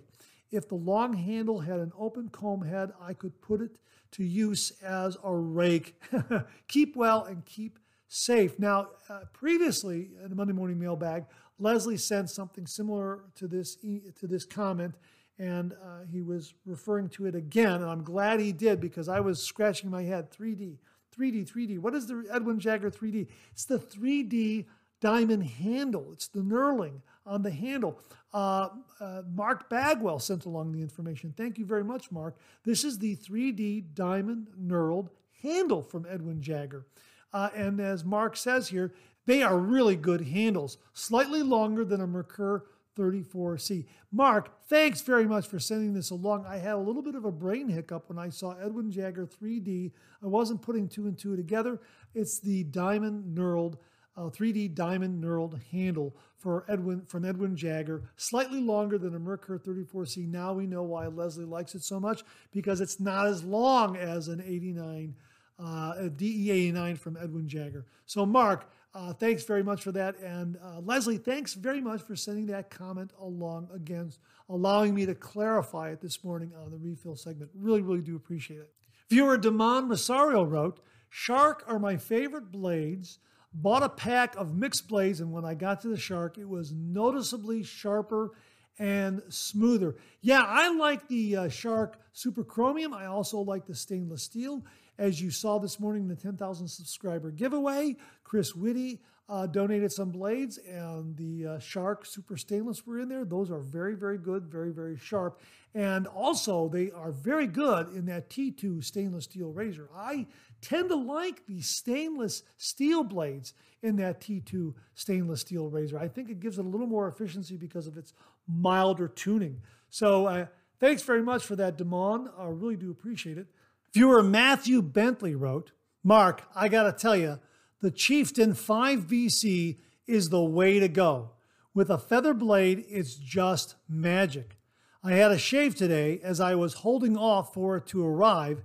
[0.51, 3.77] If the long handle had an open comb head, I could put it
[4.11, 6.01] to use as a rake.
[6.67, 8.57] keep well and keep safe.
[8.59, 11.25] Now, uh, previously in the Monday Morning Mailbag,
[11.59, 14.95] Leslie sent something similar to this to this comment,
[15.39, 17.81] and uh, he was referring to it again.
[17.81, 20.31] And I'm glad he did because I was scratching my head.
[20.31, 20.77] 3D,
[21.17, 21.79] 3D, 3D.
[21.79, 23.27] What is the Edwin Jagger 3D?
[23.51, 24.65] It's the 3D
[25.01, 26.09] diamond handle.
[26.11, 27.99] It's the knurling on the handle.
[28.33, 28.69] Uh,
[28.99, 31.33] uh, Mark Bagwell sent along the information.
[31.35, 32.35] Thank you very much, Mark.
[32.63, 35.09] This is the 3D diamond knurled
[35.41, 36.85] handle from Edwin Jagger.
[37.33, 38.93] Uh, and as Mark says here,
[39.25, 42.61] they are really good handles, slightly longer than a Merkur
[42.97, 43.85] 34C.
[44.11, 46.45] Mark, thanks very much for sending this along.
[46.45, 49.91] I had a little bit of a brain hiccup when I saw Edwin Jagger 3D.
[50.23, 51.79] I wasn't putting two and two together.
[52.13, 53.75] It's the diamond knurled,
[54.17, 59.59] uh, 3D diamond knurled handle for Edwin from Edwin Jagger, slightly longer than a Merkur
[59.59, 60.27] 34C.
[60.27, 64.27] Now we know why Leslie likes it so much because it's not as long as
[64.27, 65.15] an 89,
[65.59, 67.85] uh, a DE 89 from Edwin Jagger.
[68.05, 70.17] So, Mark, uh, thanks very much for that.
[70.19, 74.11] And uh, Leslie, thanks very much for sending that comment along again,
[74.47, 77.51] allowing me to clarify it this morning on the refill segment.
[77.53, 78.71] Really, really do appreciate it.
[79.09, 83.19] Viewer Damon Rosario wrote, Shark are my favorite blades.
[83.57, 86.73] Bought a pack of mixed blades, and when I got to the Shark, it was
[86.73, 88.31] noticeably sharper
[88.77, 89.95] and smoother.
[90.21, 92.93] Yeah, I like the uh, Shark Super Chromium.
[92.93, 94.65] I also like the stainless steel.
[94.97, 97.95] As you saw this morning, the 10,000 subscriber giveaway,
[98.25, 103.25] Chris Witte uh, donated some blades, and the uh, Shark Super Stainless were in there.
[103.25, 105.39] Those are very, very good, very, very sharp.
[105.73, 109.89] And also, they are very good in that T2 stainless steel razor.
[109.95, 110.27] I
[110.61, 115.99] tend to like the stainless steel blades in that T2 stainless steel razor.
[115.99, 118.13] I think it gives it a little more efficiency because of its
[118.47, 119.61] milder tuning.
[119.89, 120.45] So, uh,
[120.79, 122.29] thanks very much for that, Damon.
[122.37, 123.47] I really do appreciate it.
[123.93, 125.71] Viewer Matthew Bentley wrote,
[126.03, 127.39] Mark, I got to tell you,
[127.81, 131.31] the Chieftain 5BC is the way to go.
[131.73, 134.57] With a feather blade, it's just magic.
[135.03, 138.63] I had a shave today as I was holding off for it to arrive,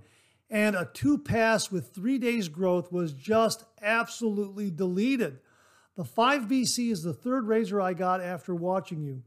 [0.49, 5.39] and a two pass with three days growth was just absolutely deleted.
[5.95, 9.23] The 5BC is the third razor I got after watching you.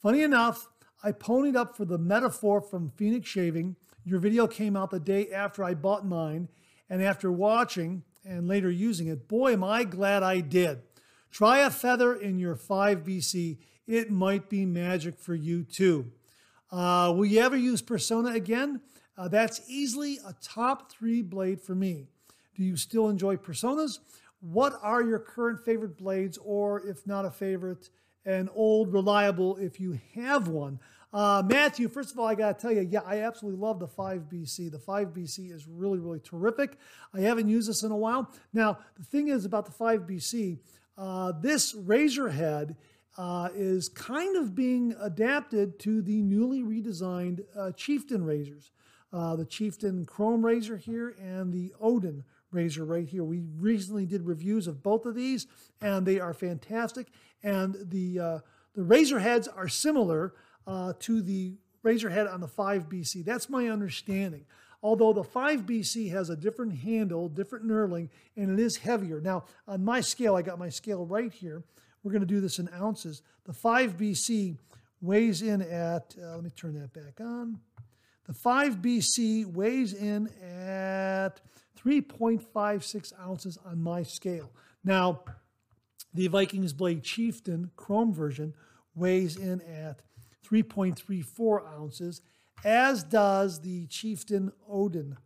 [0.00, 0.68] Funny enough,
[1.02, 5.30] I ponied up for the Metaphor from Phoenix Shaving your video came out the day
[5.30, 6.48] after I bought mine,
[6.90, 10.82] and after watching and later using it, boy, am I glad I did.
[11.30, 13.58] Try a feather in your 5BC.
[13.86, 16.12] It might be magic for you too.
[16.70, 18.80] Uh, will you ever use Persona again?
[19.16, 22.06] Uh, that's easily a top three blade for me.
[22.56, 23.98] Do you still enjoy Personas?
[24.40, 27.88] What are your current favorite blades, or if not a favorite,
[28.24, 30.78] an old reliable if you have one?
[31.14, 33.86] Uh, Matthew, first of all, I got to tell you, yeah, I absolutely love the
[33.86, 34.72] 5BC.
[34.72, 36.76] The 5BC is really, really terrific.
[37.14, 38.28] I haven't used this in a while.
[38.52, 40.58] Now, the thing is about the 5BC,
[40.98, 42.76] uh, this razor head
[43.16, 48.72] uh, is kind of being adapted to the newly redesigned uh, Chieftain razors.
[49.12, 53.22] Uh, the Chieftain Chrome razor here and the Odin razor right here.
[53.22, 55.46] We recently did reviews of both of these,
[55.80, 57.06] and they are fantastic.
[57.44, 58.38] And the uh,
[58.74, 60.34] the razor heads are similar
[60.66, 63.24] uh, to the Razorhead on the 5BC.
[63.24, 64.46] That's my understanding.
[64.82, 69.20] Although the 5BC has a different handle, different knurling, and it is heavier.
[69.20, 71.64] Now, on my scale, I got my scale right here.
[72.02, 73.22] We're going to do this in ounces.
[73.44, 74.58] The 5BC
[75.00, 77.60] weighs in at, uh, let me turn that back on.
[78.26, 81.40] The 5BC weighs in at
[81.82, 84.50] 3.56 ounces on my scale.
[84.82, 85.22] Now,
[86.12, 88.54] the Vikings Blade Chieftain Chrome version
[88.94, 90.02] weighs in at
[90.44, 92.22] 3.34 ounces,
[92.64, 95.16] as does the Chieftain Odin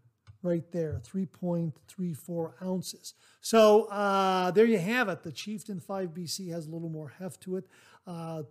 [0.43, 3.14] right there, 3.34 ounces.
[3.41, 5.23] So uh, there you have it.
[5.23, 7.64] The Chieftain 5BC has a little more heft to it,
[8.07, 8.43] uh,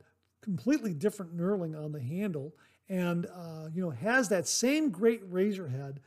[0.42, 2.54] completely different knurling on the handle,
[2.90, 6.00] and uh, you know has that same great razor head,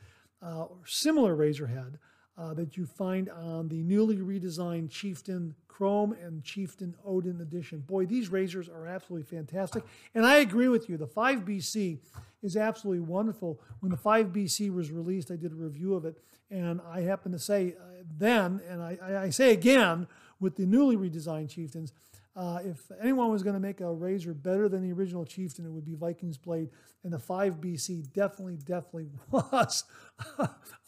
[0.43, 1.99] uh, or similar razor head,
[2.41, 7.79] uh, that you find on the newly redesigned Chieftain Chrome and Chieftain Odin edition.
[7.81, 9.83] Boy, these razors are absolutely fantastic.
[10.15, 10.97] And I agree with you.
[10.97, 11.99] The 5BC
[12.41, 13.59] is absolutely wonderful.
[13.79, 16.17] When the 5BC was released, I did a review of it.
[16.49, 20.07] And I happen to say uh, then, and I, I say again,
[20.39, 21.93] with the newly redesigned Chieftains,
[22.33, 25.71] uh, if anyone was going to make a razor better than the original Chieftain, it
[25.71, 26.69] would be Vikings Blade.
[27.03, 29.83] And the 5BC definitely, definitely was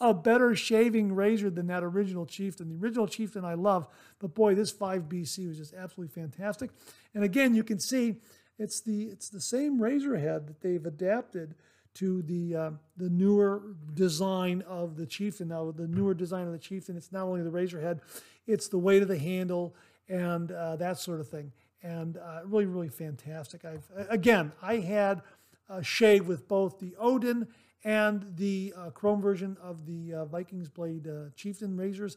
[0.00, 2.70] a better shaving razor than that original Chieftain.
[2.70, 3.86] The original Chieftain I love,
[4.20, 6.70] but boy, this 5BC was just absolutely fantastic.
[7.14, 8.16] And again, you can see
[8.58, 11.56] it's the it's the same razor head that they've adapted
[11.94, 15.48] to the uh, the newer design of the Chieftain.
[15.48, 18.00] Now, the newer design of the Chieftain, it's not only the razor head,
[18.46, 19.74] it's the weight of the handle
[20.08, 21.52] and uh, that sort of thing.
[21.82, 23.64] And uh, really, really fantastic.
[23.64, 25.22] I've again, I had
[25.68, 27.48] a shave with both the Odin
[27.84, 32.16] and the uh, chrome version of the uh, Vikings Blade uh, Chieftain razors.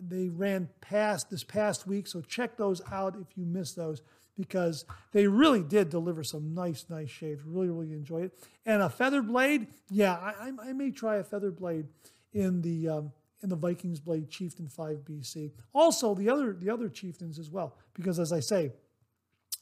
[0.00, 4.02] They ran past this past week, so check those out if you missed those
[4.38, 7.42] because they really did deliver some nice, nice shaves.
[7.44, 8.38] Really, really enjoyed it.
[8.64, 11.86] And a feather blade, yeah, I, I may try a feather blade
[12.32, 13.12] in the um,
[13.42, 15.52] in the Vikings blade Chieftain 5 BC.
[15.72, 18.72] Also, the other the other chieftains as well, because as I say,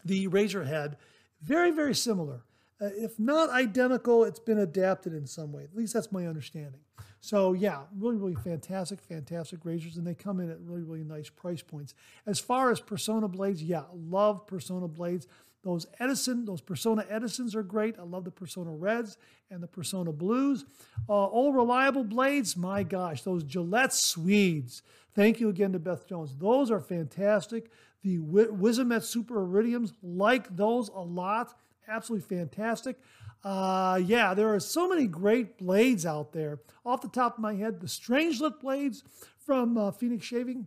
[0.05, 0.97] the razor head
[1.43, 2.43] very very similar.
[2.81, 5.64] Uh, if not identical, it's been adapted in some way.
[5.64, 6.81] At least that's my understanding.
[7.20, 11.28] So yeah, really really fantastic, fantastic razors, and they come in at really really nice
[11.28, 11.94] price points.
[12.26, 15.26] As far as Persona blades, yeah, love Persona blades.
[15.62, 17.99] Those Edison, those Persona Edisons are great.
[17.99, 19.18] I love the Persona Reds
[19.51, 20.64] and the Persona Blues.
[21.09, 24.82] Uh, all reliable blades, my gosh, those Gillette Swedes.
[25.16, 26.36] Thank you again to Beth Jones.
[26.36, 27.72] Those are fantastic.
[28.03, 31.59] The Wizamet Super Iridiums, like those a lot.
[31.88, 33.01] Absolutely fantastic.
[33.45, 36.61] Uh, yeah, there are so many great blades out there.
[36.84, 39.05] Off the top of my head, the strange Strangelet blades
[39.39, 40.66] from uh, Phoenix Shaving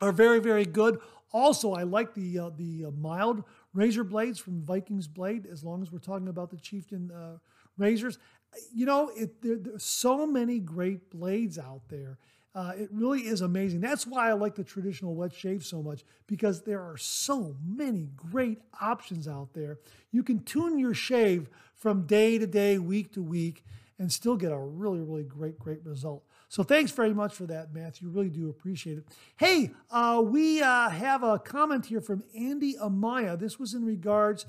[0.00, 0.98] are very, very good.
[1.32, 5.82] Also, I like the uh, the uh, mild razor blades from Vikings Blade, as long
[5.82, 7.38] as we're talking about the Chieftain uh,
[7.78, 8.18] razors.
[8.74, 12.18] You know, it, there, there's so many great blades out there.
[12.54, 13.80] Uh, it really is amazing.
[13.80, 18.08] That's why I like the traditional wet shave so much because there are so many
[18.16, 19.78] great options out there.
[20.10, 23.64] You can tune your shave from day to day, week to week,
[24.00, 26.24] and still get a really, really great, great result.
[26.48, 28.08] So thanks very much for that, Matthew.
[28.08, 29.04] Really do appreciate it.
[29.36, 33.38] Hey, uh, we uh, have a comment here from Andy Amaya.
[33.38, 34.46] This was in regards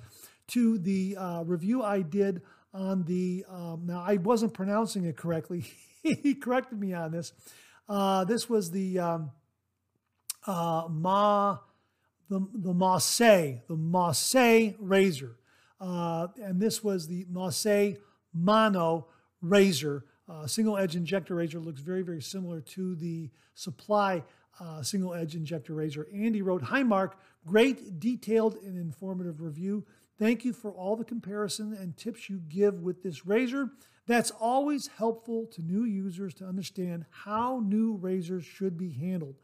[0.47, 2.41] to the uh, review I did
[2.74, 3.45] on the.
[3.47, 5.66] Um, now I wasn't pronouncing it correctly.
[6.04, 7.34] he corrected me on this.
[7.88, 9.32] Uh, this was the um,
[10.48, 11.58] uh, Ma,
[12.30, 15.38] the the Marseille, the Marseille razor,
[15.80, 17.94] uh, and this was the Marseille
[18.34, 19.08] Mono
[19.42, 24.24] razor uh, single edge injector razor looks very, very similar to the supply
[24.60, 26.08] uh, single edge injector razor.
[26.14, 27.18] Andy wrote, Hi, Mark.
[27.46, 29.86] Great, detailed, and informative review.
[30.20, 33.72] Thank you for all the comparison and tips you give with this razor.
[34.12, 39.36] That's always helpful to new users to understand how new razors should be handled.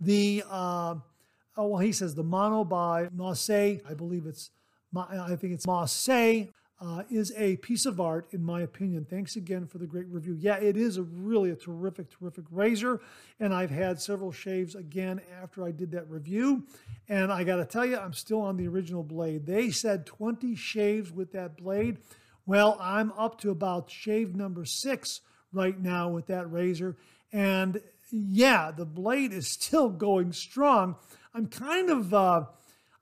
[0.00, 0.96] The, uh,
[1.56, 4.50] oh, well, he says the mono by Marseille, I believe it's,
[4.96, 6.48] I think it's Marseille
[6.80, 9.04] uh, is a piece of art, in my opinion.
[9.08, 10.36] Thanks again for the great review.
[10.38, 13.00] Yeah, it is a really a terrific, terrific razor,
[13.38, 16.64] and I've had several shaves again after I did that review.
[17.08, 19.46] And I got to tell you, I'm still on the original blade.
[19.46, 21.98] They said 20 shaves with that blade.
[22.48, 25.20] Well, I'm up to about shave number six
[25.52, 26.96] right now with that razor.
[27.30, 30.96] And yeah, the blade is still going strong.
[31.34, 32.14] I'm kind of.
[32.14, 32.46] Uh,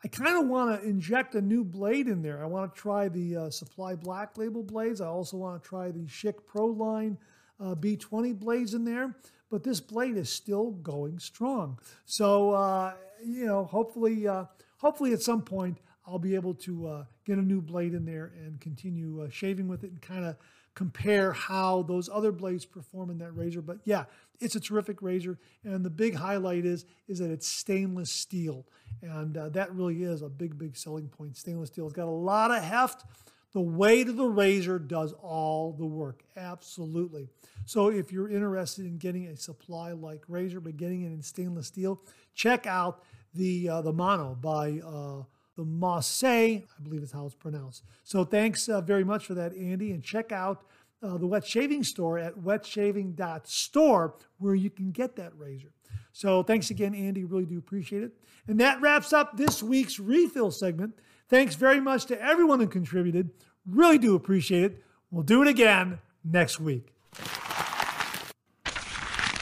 [0.04, 2.42] I kind of want to inject a new blade in there.
[2.42, 5.00] I want to try the uh, Supply Black Label blades.
[5.00, 7.16] I also want to try the Schick Pro Line
[7.60, 9.14] uh, B20 blades in there.
[9.48, 11.78] But this blade is still going strong.
[12.04, 12.94] So, uh,
[13.24, 14.46] you know, hopefully, uh,
[14.78, 18.32] hopefully at some point I'll be able to uh, get a new blade in there
[18.44, 20.36] and continue uh, shaving with it and kind of
[20.74, 23.62] compare how those other blades perform in that razor.
[23.62, 24.04] But yeah,
[24.40, 25.38] it's a terrific razor.
[25.64, 28.66] And the big highlight is, is that it's stainless steel.
[29.02, 31.36] And uh, that really is a big, big selling point.
[31.36, 31.86] Stainless steel.
[31.86, 33.04] It's got a lot of heft.
[33.52, 36.22] The weight of the razor does all the work.
[36.36, 37.28] Absolutely.
[37.64, 41.68] So if you're interested in getting a supply like razor, but getting it in stainless
[41.68, 42.02] steel,
[42.34, 43.02] check out
[43.34, 45.22] the uh, the Mono by uh,
[45.56, 47.82] the Marseille, I believe is how it's pronounced.
[48.04, 49.92] So thanks uh, very much for that, Andy.
[49.92, 50.64] And check out
[51.02, 55.72] uh, the wet shaving store at wetshaving.store where you can get that razor.
[56.12, 57.24] So thanks again, Andy.
[57.24, 58.12] Really do appreciate it.
[58.48, 60.94] And that wraps up this week's refill segment.
[61.28, 63.30] Thanks very much to everyone who contributed.
[63.66, 64.82] Really do appreciate it.
[65.10, 66.92] We'll do it again next week.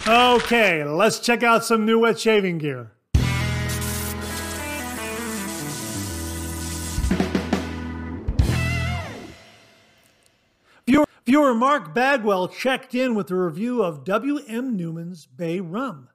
[0.07, 2.94] Okay, let's check out some new wet shaving gear.
[11.35, 14.77] Viewer, Mark Bagwell checked in with a review of W.M.
[14.77, 16.09] Neumann's Bay Rum.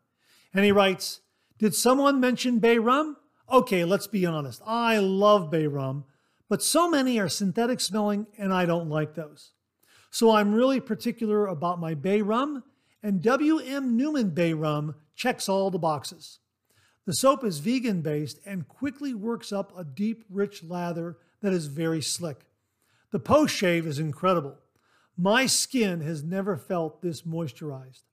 [0.54, 1.20] And he writes
[1.58, 3.18] Did someone mention Bay Rum?
[3.52, 4.62] Okay, let's be honest.
[4.66, 6.06] I love Bay Rum,
[6.48, 9.52] but so many are synthetic smelling and I don't like those.
[10.10, 12.64] So I'm really particular about my Bay Rum
[13.04, 16.40] and WM Neumann Bay Rum checks all the boxes.
[17.06, 21.66] The soap is vegan based and quickly works up a deep, rich lather that is
[21.66, 22.46] very slick.
[23.12, 24.56] The post shave is incredible.
[25.22, 28.04] My skin has never felt this moisturized.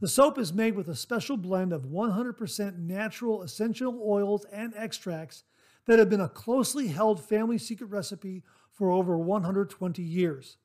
[0.00, 5.44] The soap is made with a special blend of 100% natural essential oils and extracts
[5.86, 10.58] that have been a closely held family secret recipe for over 120 years.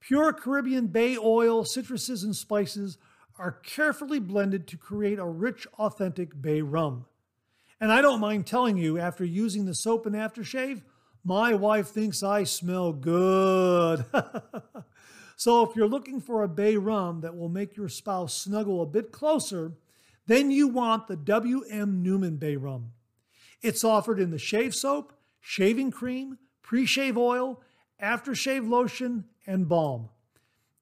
[0.00, 2.96] Pure Caribbean bay oil, citruses, and spices
[3.38, 7.04] are carefully blended to create a rich, authentic bay rum.
[7.78, 10.80] And I don't mind telling you, after using the soap and aftershave,
[11.22, 14.06] my wife thinks I smell good.
[15.40, 18.86] so if you're looking for a bay rum that will make your spouse snuggle a
[18.86, 19.72] bit closer,
[20.26, 22.92] then you want the WM Neumann Bay Rum.
[23.62, 27.62] It's offered in the shave soap, shaving cream, pre shave oil,
[28.02, 30.10] aftershave lotion, and balm.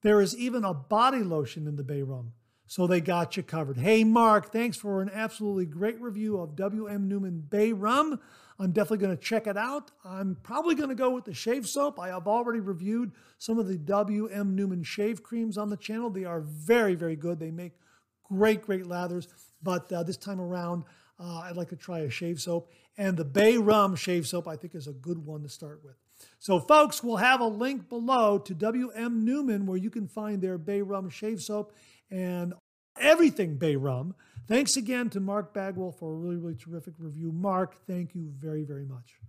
[0.01, 2.33] There is even a body lotion in the Bay Rum,
[2.69, 3.77] so they got you covered.
[3.77, 8.19] Hey, Mark, thanks for an absolutely great review of WM Neumann Bay Rum.
[8.59, 9.89] I'm definitely going to check it out.
[10.05, 11.99] I'm probably going to go with the shave soap.
[11.99, 16.11] I have already reviewed some of the WM Neumann shave creams on the channel.
[16.11, 17.39] They are very, very good.
[17.39, 17.73] They make
[18.23, 19.27] great, great lathers.
[19.63, 20.83] But uh, this time around,
[21.19, 22.69] uh, I'd like to try a shave soap.
[22.99, 25.95] And the Bay Rum shave soap, I think, is a good one to start with.
[26.37, 30.59] So, folks, we'll have a link below to WM Neumann where you can find their
[30.59, 31.73] Bay Rum shave soap
[32.11, 32.53] and
[32.99, 34.15] everything Bay Rum.
[34.47, 37.31] Thanks again to Mark Bagwell for a really, really terrific review.
[37.31, 39.19] Mark, thank you very, very much.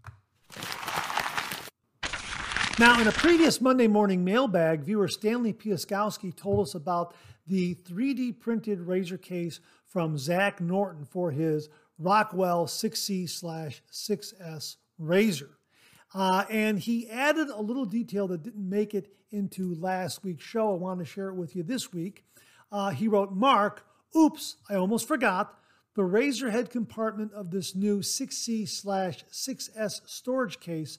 [2.78, 7.14] Now, in a previous Monday morning mailbag, viewer Stanley Piaskowski told us about
[7.46, 11.68] the 3D printed razor case from Zach Norton for his
[11.98, 15.50] Rockwell 6C slash 6S razor.
[16.14, 20.72] Uh, and he added a little detail that didn't make it into last week's show.
[20.72, 22.24] I want to share it with you this week.
[22.72, 23.84] Uh, he wrote, Mark,
[24.16, 25.58] oops, I almost forgot.
[25.94, 30.98] The razor head compartment of this new 6C slash 6S storage case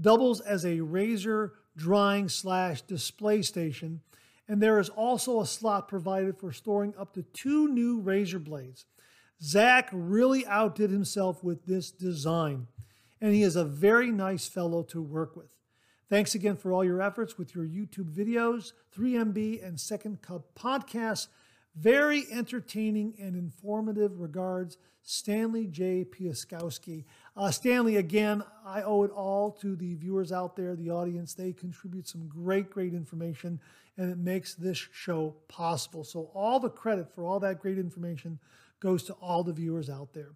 [0.00, 4.00] doubles as a razor drying slash display station.
[4.48, 8.86] And there is also a slot provided for storing up to two new razor blades.
[9.42, 12.68] Zach really outdid himself with this design
[13.20, 15.52] and he is a very nice fellow to work with.
[16.08, 21.26] Thanks again for all your efforts with your YouTube videos, 3MB, and Second Cup podcasts.
[21.76, 26.06] Very entertaining and informative regards, Stanley J.
[26.06, 27.04] Piaskowski.
[27.36, 31.34] Uh, Stanley, again, I owe it all to the viewers out there, the audience.
[31.34, 33.60] They contribute some great, great information,
[33.98, 36.04] and it makes this show possible.
[36.04, 38.38] So, all the credit for all that great information
[38.80, 40.30] goes to all the viewers out there.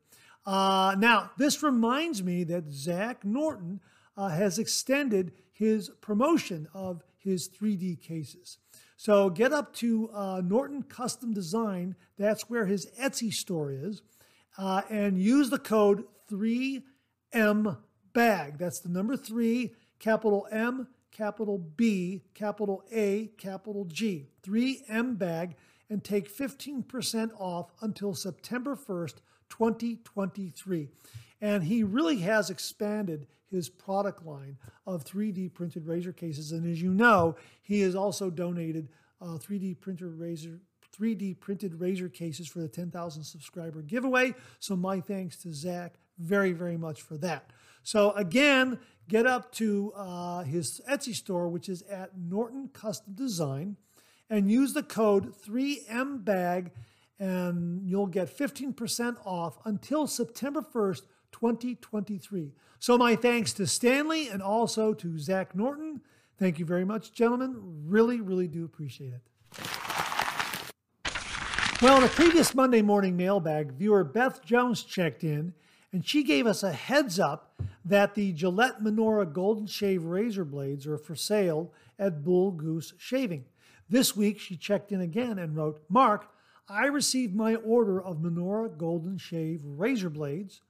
[0.45, 3.81] Uh, now, this reminds me that Zach Norton
[4.17, 5.33] uh, has extended
[5.63, 8.59] his promotion of his 3D cases.
[8.97, 14.03] So get up to uh, Norton Custom Design, that's where his Etsy store is,
[14.59, 17.77] uh, and use the code 3M
[18.13, 18.59] BAG.
[18.59, 24.27] That's the number three, capital M, capital B, capital A, capital G.
[24.43, 25.55] 3M BAG,
[25.89, 29.15] and take 15% off until September 1st
[29.49, 30.89] 2023.
[31.43, 36.53] And he really has expanded his product line of 3D printed razor cases.
[36.53, 38.89] And as you know, he has also donated
[39.21, 40.61] uh, 3D printer razor
[40.99, 44.35] 3D printed razor cases for the 10,000 subscriber giveaway.
[44.59, 47.51] So my thanks to Zach very, very much for that.
[47.83, 48.79] So again,
[49.09, 53.79] get up to uh, his Etsy store, which is at Norton Custom Design,
[54.29, 56.71] and use the code 3MBAG
[57.19, 61.03] and you'll get 15% off until September 1st,
[61.33, 62.53] 2023.
[62.79, 66.01] So, my thanks to Stanley and also to Zach Norton.
[66.39, 67.57] Thank you very much, gentlemen.
[67.87, 69.21] Really, really do appreciate it.
[71.81, 75.53] Well, in a previous Monday morning mailbag, viewer Beth Jones checked in
[75.93, 80.87] and she gave us a heads up that the Gillette Minora Golden Shave razor blades
[80.87, 83.45] are for sale at Bull Goose Shaving.
[83.91, 86.31] This week, she checked in again and wrote, Mark,
[86.69, 90.63] I received my order of Minora Golden Shave razor blades,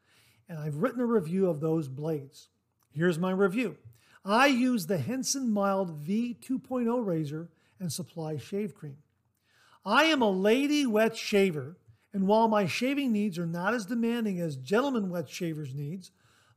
[0.52, 2.48] and I've written a review of those blades.
[2.90, 3.78] Here's my review.
[4.22, 7.48] I use the Henson Mild V2.0 razor
[7.80, 8.98] and supply shave cream.
[9.82, 11.78] I am a lady wet shaver,
[12.12, 16.10] and while my shaving needs are not as demanding as gentlemen wet shavers' needs,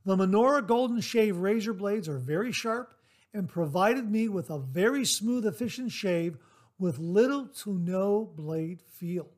[0.03, 2.95] the Minora Golden Shave razor blades are very sharp
[3.33, 6.37] and provided me with a very smooth, efficient shave
[6.77, 9.29] with little to no blade feel.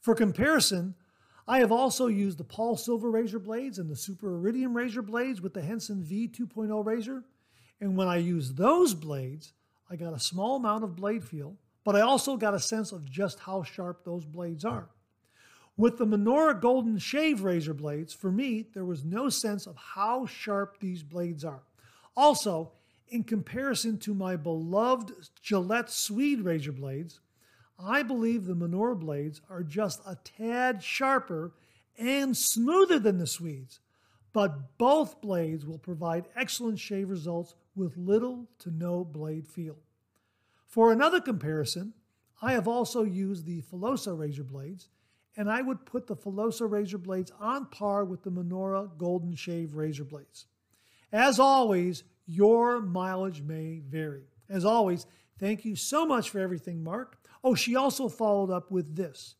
[0.00, 0.94] For comparison,
[1.46, 5.54] I have also used the Polsilver razor blades and the Super Iridium razor blades with
[5.54, 7.24] the Henson V2.0 razor.
[7.80, 9.54] And when I used those blades,
[9.90, 13.04] I got a small amount of blade feel, but I also got a sense of
[13.04, 14.88] just how sharp those blades are.
[15.76, 20.26] With the Minora Golden Shave razor blades, for me, there was no sense of how
[20.26, 21.62] sharp these blades are.
[22.16, 22.72] Also,
[23.08, 25.12] in comparison to my beloved
[25.42, 27.20] Gillette Swede razor blades,
[27.78, 31.52] I believe the Minora blades are just a tad sharper
[31.98, 33.80] and smoother than the Swedes,
[34.32, 39.78] but both blades will provide excellent shave results with little to no blade feel.
[40.66, 41.92] For another comparison,
[42.40, 44.88] I have also used the Filosa razor blades,
[45.36, 49.74] and I would put the Filosa razor blades on par with the Minora Golden Shave
[49.74, 50.46] razor blades.
[51.12, 54.24] As always, your mileage may vary.
[54.48, 55.06] As always,
[55.38, 57.21] thank you so much for everything, Mark.
[57.44, 59.34] Oh, she also followed up with this.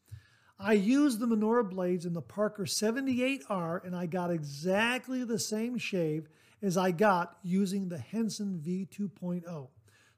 [0.58, 5.76] I used the Minora blades in the Parker 78R and I got exactly the same
[5.76, 6.28] shave
[6.62, 9.68] as I got using the Henson V2.0.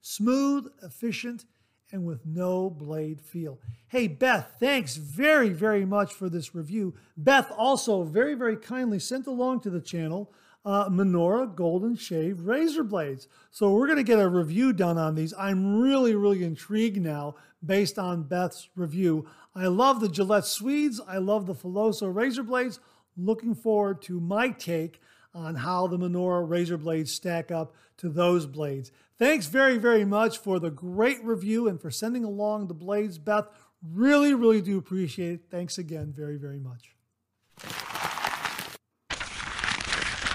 [0.03, 1.47] Smooth, efficient,
[1.93, 3.59] and with no blade feel.
[3.89, 6.95] Hey, Beth, thanks very, very much for this review.
[7.17, 10.33] Beth also very, very kindly sent along to the channel
[10.65, 13.29] uh, Golden Shave razor blades.
[13.51, 15.35] So we're going to get a review done on these.
[15.39, 17.35] I'm really, really intrigued now
[17.65, 19.27] based on Beth's review.
[19.55, 21.01] I love the Gillette Swedes.
[21.07, 22.81] I love the Filosa razor blades.
[23.17, 25.01] Looking forward to my take
[25.35, 28.91] on how the Minora razor blades stack up to those blades.
[29.19, 33.47] Thanks very, very much for the great review and for sending along the blades, Beth.
[33.83, 35.41] Really, really do appreciate it.
[35.51, 36.94] Thanks again very, very much.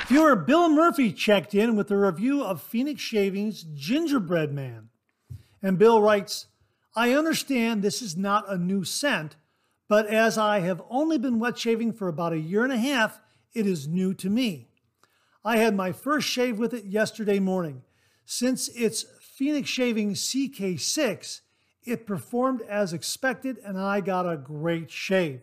[0.10, 4.90] Viewer Bill Murphy checked in with a review of Phoenix Shaving's Gingerbread Man.
[5.62, 6.48] And Bill writes,
[6.96, 9.36] I understand this is not a new scent,
[9.88, 13.22] but as I have only been wet shaving for about a year and a half,
[13.54, 14.70] it is new to me.
[15.46, 17.84] I had my first shave with it yesterday morning.
[18.26, 21.42] Since it's Phoenix Shaving CK6,
[21.86, 25.42] it performed as expected and I got a great shave.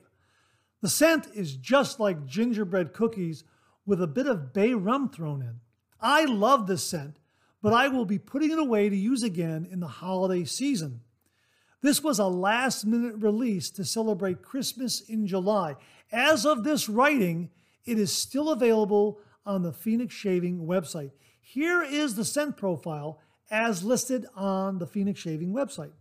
[0.82, 3.44] The scent is just like gingerbread cookies
[3.86, 5.60] with a bit of bay rum thrown in.
[6.00, 7.18] I love this scent,
[7.62, 11.00] but I will be putting it away to use again in the holiday season.
[11.82, 15.76] This was a last minute release to celebrate Christmas in July.
[16.10, 17.50] As of this writing,
[17.84, 21.12] it is still available on the Phoenix Shaving website.
[21.40, 23.20] Here is the scent profile
[23.50, 25.92] as listed on the Phoenix Shaving website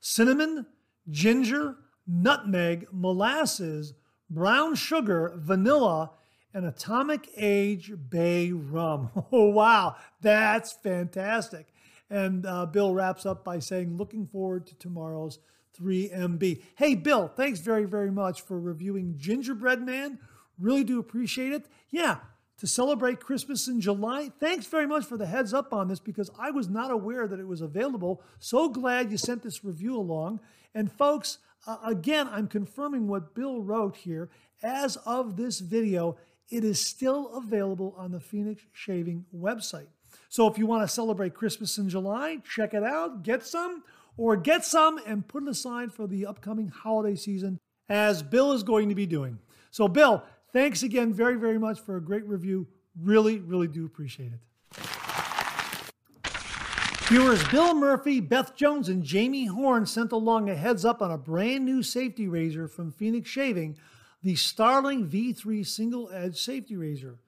[0.00, 0.66] cinnamon,
[1.10, 3.94] ginger, nutmeg, molasses,
[4.30, 6.12] brown sugar, vanilla,
[6.54, 9.10] an atomic age bay rum.
[9.32, 11.68] Oh, wow, that's fantastic.
[12.10, 15.38] And uh, Bill wraps up by saying, looking forward to tomorrow's
[15.78, 16.62] 3MB.
[16.76, 20.18] Hey, Bill, thanks very, very much for reviewing Gingerbread Man.
[20.58, 21.66] Really do appreciate it.
[21.90, 22.18] Yeah,
[22.58, 24.30] to celebrate Christmas in July.
[24.40, 27.38] Thanks very much for the heads up on this because I was not aware that
[27.38, 28.22] it was available.
[28.38, 30.40] So glad you sent this review along.
[30.74, 34.28] And folks, uh, again, I'm confirming what Bill wrote here.
[34.62, 36.16] As of this video,
[36.50, 39.88] it is still available on the Phoenix Shaving website.
[40.28, 43.82] So if you want to celebrate Christmas in July, check it out, get some,
[44.16, 48.62] or get some and put it aside for the upcoming holiday season, as Bill is
[48.62, 49.38] going to be doing.
[49.70, 50.22] So, Bill,
[50.52, 52.66] thanks again very, very much for a great review.
[53.00, 54.40] Really, really do appreciate it.
[57.08, 61.16] Viewers Bill Murphy, Beth Jones, and Jamie Horn sent along a heads up on a
[61.16, 63.78] brand new safety razor from Phoenix Shaving
[64.22, 67.18] the Starling V3 single edge safety razor.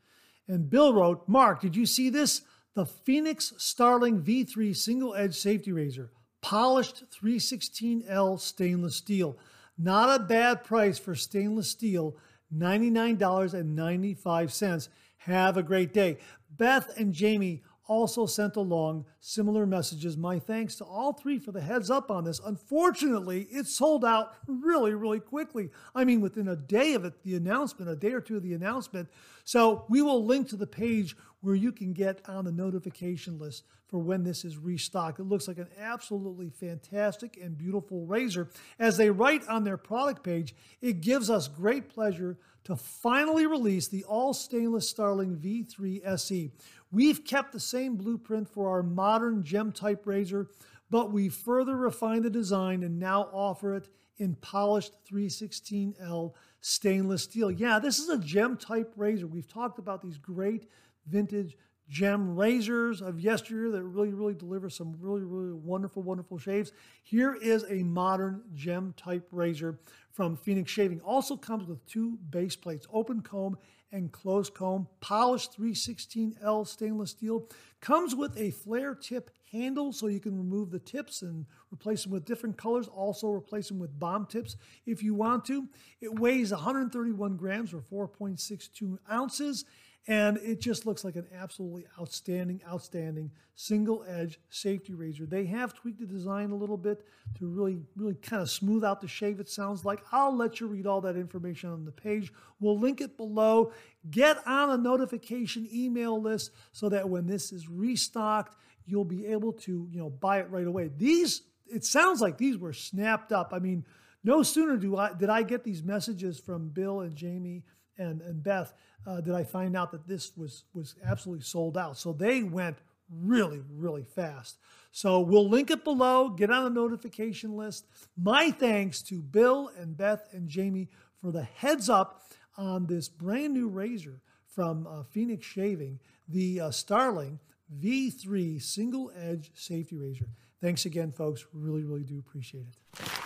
[0.49, 2.43] And Bill wrote, Mark, did you see this?
[2.75, 6.11] The Phoenix Starling V3 single edge safety razor,
[6.41, 9.39] polished 316L stainless steel.
[9.79, 12.17] Not a bad price for stainless steel,
[12.55, 14.89] $99.95.
[15.19, 16.19] Have a great day.
[16.51, 20.17] Beth and Jamie also sent along similar messages.
[20.17, 22.41] My thanks to all three for the heads up on this.
[22.47, 25.71] Unfortunately, it sold out really, really quickly.
[25.93, 28.55] I mean, within a day of it, the announcement, a day or two of the
[28.55, 29.09] announcement.
[29.43, 33.65] So we will link to the page where you can get on the notification list
[33.89, 35.19] for when this is restocked.
[35.19, 38.51] It looks like an absolutely fantastic and beautiful razor.
[38.79, 43.89] As they write on their product page, it gives us great pleasure to finally release
[43.89, 46.51] the all stainless Starling V3 SE.
[46.91, 50.49] We've kept the same blueprint for our modern gem type razor,
[50.91, 53.89] but we further refined the design and now offer it
[54.19, 57.51] in polished 316L stainless steel.
[57.51, 59.27] Yeah, this is a gem type razor.
[59.27, 60.69] We've talked about these great
[61.07, 61.57] vintage
[61.91, 66.73] gem razors of yesteryear that really, really deliver some really, really wonderful, wonderful shaves.
[67.03, 69.79] Here is a modern gem type razor
[70.13, 71.01] from Phoenix Shaving.
[71.01, 73.59] Also comes with two base plates, open comb
[73.93, 77.49] and closed comb, polished 316L stainless steel.
[77.81, 82.13] Comes with a flare tip handle so you can remove the tips and replace them
[82.13, 82.87] with different colors.
[82.87, 84.55] Also replace them with bomb tips
[84.87, 85.67] if you want to.
[86.01, 89.65] It weighs 131 grams or 4.62 ounces
[90.07, 95.27] and it just looks like an absolutely outstanding, outstanding single edge safety razor.
[95.27, 97.05] They have tweaked the design a little bit
[97.39, 100.01] to really, really kind of smooth out the shave, it sounds like.
[100.11, 102.33] I'll let you read all that information on the page.
[102.61, 103.73] We'll link it below.
[104.11, 109.53] Get on a notification email list so that when this is restocked, you'll be able
[109.53, 110.91] to, you know, buy it right away.
[110.97, 113.51] These, it sounds like these were snapped up.
[113.53, 113.85] I mean,
[114.25, 117.65] no sooner do I did I get these messages from Bill and Jamie
[118.01, 118.73] and, and Beth
[119.07, 121.97] uh, did I find out that this was was absolutely sold out.
[121.97, 122.79] So they went
[123.11, 124.59] really, really fast.
[124.93, 126.31] So we'll link it below.
[126.31, 127.87] Get on the notification list.
[128.17, 130.89] My thanks to Bill and Beth and Jamie
[131.21, 132.23] for the heads up
[132.57, 137.39] on this brand new razor from uh, Phoenix Shaving, the uh, Starling
[137.81, 140.29] V3 single edge safety razor.
[140.61, 141.47] Thanks again, folks.
[141.53, 143.20] Really, really do appreciate it.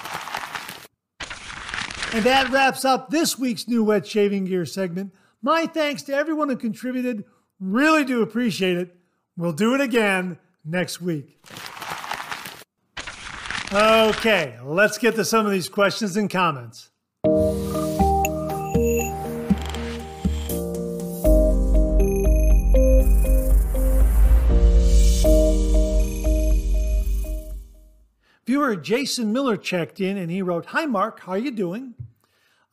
[2.14, 5.12] And that wraps up this week's new wet shaving gear segment.
[5.42, 7.24] My thanks to everyone who contributed.
[7.58, 8.94] Really do appreciate it.
[9.36, 11.44] We'll do it again next week.
[13.72, 16.90] Okay, let's get to some of these questions and comments.
[28.72, 31.94] Jason Miller checked in and he wrote, Hi Mark, how are you doing?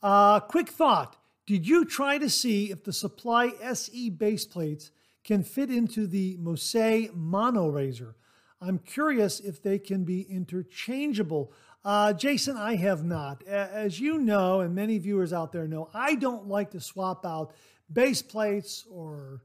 [0.02, 1.16] Uh, quick thought.
[1.46, 4.90] Did you try to see if the Supply SE base plates
[5.22, 8.16] can fit into the Mosaic Mono Razor?
[8.60, 11.52] I'm curious if they can be interchangeable.
[11.84, 13.42] Uh, Jason, I have not.
[13.46, 17.52] As you know, and many viewers out there know, I don't like to swap out
[17.92, 19.42] base plates or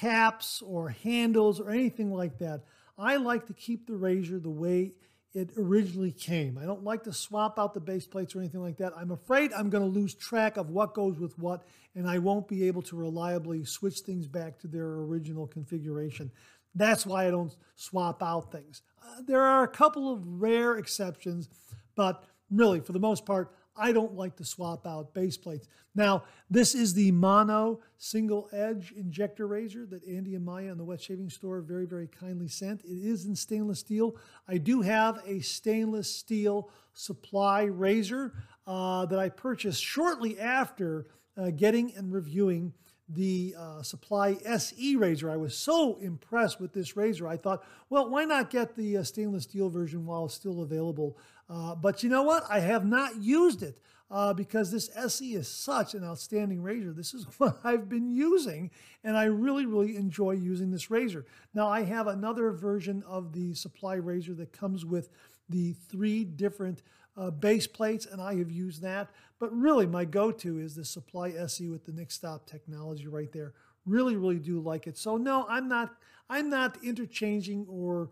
[0.00, 2.62] caps or handles or anything like that.
[2.96, 4.92] I like to keep the razor the way
[5.34, 6.58] it originally came.
[6.58, 8.92] I don't like to swap out the base plates or anything like that.
[8.96, 11.62] I'm afraid I'm going to lose track of what goes with what,
[11.94, 16.30] and I won't be able to reliably switch things back to their original configuration.
[16.74, 18.82] That's why I don't swap out things.
[19.02, 21.48] Uh, there are a couple of rare exceptions,
[21.96, 25.68] but really, for the most part, I don't like to swap out base plates.
[25.94, 30.84] Now, this is the mono single edge injector razor that Andy and Maya in the
[30.84, 32.82] wet shaving store very, very kindly sent.
[32.84, 34.16] It is in stainless steel.
[34.48, 38.32] I do have a stainless steel supply razor
[38.66, 41.06] uh, that I purchased shortly after
[41.36, 42.72] uh, getting and reviewing
[43.08, 45.30] the uh, Supply SE razor.
[45.30, 47.28] I was so impressed with this razor.
[47.28, 51.18] I thought, well, why not get the uh, stainless steel version while it's still available?
[51.52, 52.44] Uh, but you know what?
[52.48, 53.78] I have not used it
[54.10, 56.92] uh, because this SE is such an outstanding razor.
[56.92, 58.70] This is what I've been using,
[59.04, 61.26] and I really, really enjoy using this razor.
[61.52, 65.10] Now, I have another version of the Supply razor that comes with
[65.50, 66.82] the three different
[67.18, 69.10] uh, base plates, and I have used that.
[69.38, 73.52] But really, my go-to is the Supply SE with the Nick Stop technology right there.
[73.84, 74.96] Really, really do like it.
[74.96, 75.96] So no, I'm not.
[76.30, 78.08] I'm not interchanging or,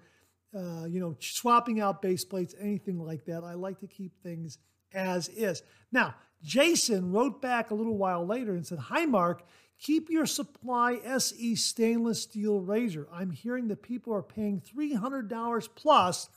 [0.54, 3.44] uh, you know, swapping out base plates, anything like that.
[3.44, 4.58] I like to keep things
[4.92, 5.62] as is.
[5.92, 9.44] Now, Jason wrote back a little while later and said, "Hi, Mark."
[9.80, 13.08] Keep your Supply SE stainless steel razor.
[13.10, 16.28] I'm hearing that people are paying $300 plus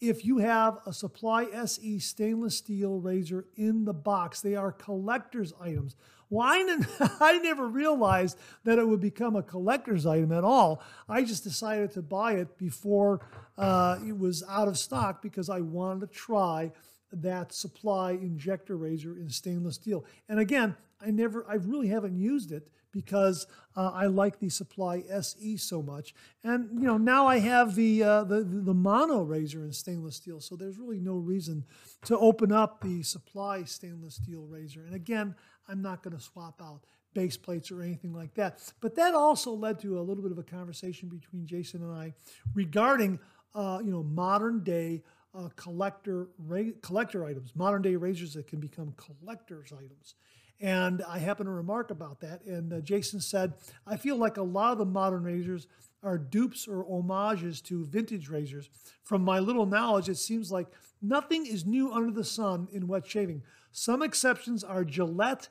[0.00, 4.40] if you have a Supply SE stainless steel razor in the box.
[4.40, 5.96] They are collector's items.
[6.30, 6.46] Well,
[7.00, 10.82] I, I never realized that it would become a collector's item at all.
[11.08, 13.20] I just decided to buy it before
[13.56, 16.72] uh, it was out of stock because I wanted to try
[17.12, 20.04] that supply injector razor in stainless steel.
[20.28, 25.04] And again, I never, I really haven't used it because uh, I like the Supply
[25.10, 26.14] SE so much.
[26.42, 30.40] And you know, now I have the, uh, the the mono razor in stainless steel,
[30.40, 31.64] so there's really no reason
[32.06, 34.84] to open up the Supply stainless steel razor.
[34.84, 35.34] And again,
[35.68, 38.60] I'm not going to swap out base plates or anything like that.
[38.80, 42.14] But that also led to a little bit of a conversation between Jason and I
[42.54, 43.18] regarding
[43.54, 45.02] uh, you know modern day.
[45.34, 50.14] Uh, collector ra- collector items, modern day razors that can become collector's items,
[50.60, 52.42] And I happened to remark about that.
[52.44, 53.52] And uh, Jason said,
[53.86, 55.68] I feel like a lot of the modern razors
[56.02, 58.70] are dupes or homages to vintage razors.
[59.04, 60.68] From my little knowledge, it seems like
[61.02, 63.42] nothing is new under the sun in wet shaving.
[63.70, 65.48] Some exceptions are Gillette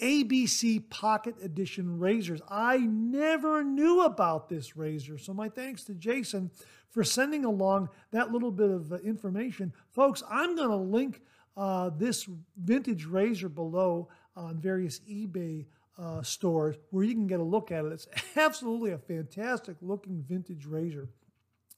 [0.00, 2.40] ABC Pocket Edition razors.
[2.48, 5.18] I never knew about this razor.
[5.18, 6.50] So, my thanks to Jason
[6.90, 9.72] for sending along that little bit of uh, information.
[9.92, 11.22] Folks, I'm going to link
[11.56, 15.66] uh, this vintage razor below on various eBay
[15.98, 17.92] uh, stores where you can get a look at it.
[17.92, 21.08] It's absolutely a fantastic looking vintage razor.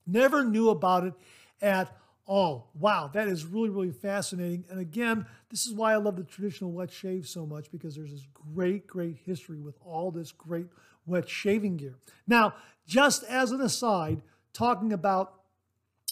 [0.06, 1.14] Never knew about it
[1.60, 1.96] at
[2.29, 2.70] all.
[2.79, 4.64] Wow, that is really, really fascinating.
[4.70, 8.12] And again, this is why I love the traditional wet shave so much because there's
[8.12, 10.66] this great, great history with all this great
[11.07, 11.95] wet shaving gear.
[12.26, 12.55] Now,
[12.87, 14.20] just as an aside,
[14.53, 15.41] talking about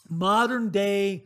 [0.08, 1.24] modern day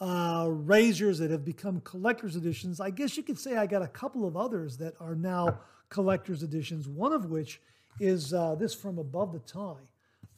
[0.00, 3.88] uh, razors that have become collector's editions, I guess you could say I got a
[3.88, 7.60] couple of others that are now collector's editions, one of which
[8.00, 9.86] is uh, this from Above the Tie.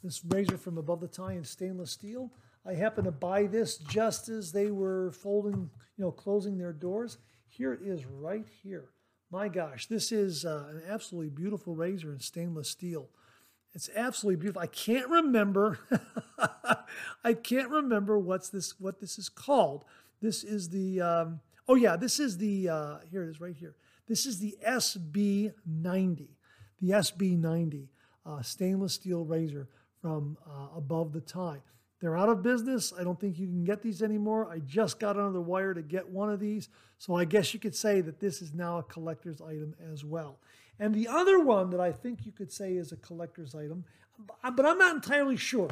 [0.03, 2.29] This razor from Above the Tie in stainless steel.
[2.67, 7.17] I happened to buy this just as they were folding, you know, closing their doors.
[7.47, 8.89] Here it is right here.
[9.31, 13.09] My gosh, this is uh, an absolutely beautiful razor in stainless steel.
[13.73, 14.61] It's absolutely beautiful.
[14.61, 15.79] I can't remember.
[17.23, 18.79] I can't remember what's this.
[18.79, 19.83] What this is called.
[20.21, 21.01] This is the.
[21.01, 22.69] Um, oh yeah, this is the.
[22.69, 23.75] Uh, here it is, right here.
[24.07, 26.27] This is the SB90.
[26.81, 27.87] The SB90
[28.25, 29.67] uh, stainless steel razor
[30.01, 31.61] from uh, above the tie.
[32.01, 32.93] They're out of business.
[32.97, 34.49] I don't think you can get these anymore.
[34.51, 36.69] I just got under the wire to get one of these.
[36.97, 40.37] So I guess you could say that this is now a collector's item as well.
[40.79, 43.85] And the other one that I think you could say is a collector's item,
[44.43, 45.69] but I'm not entirely sure.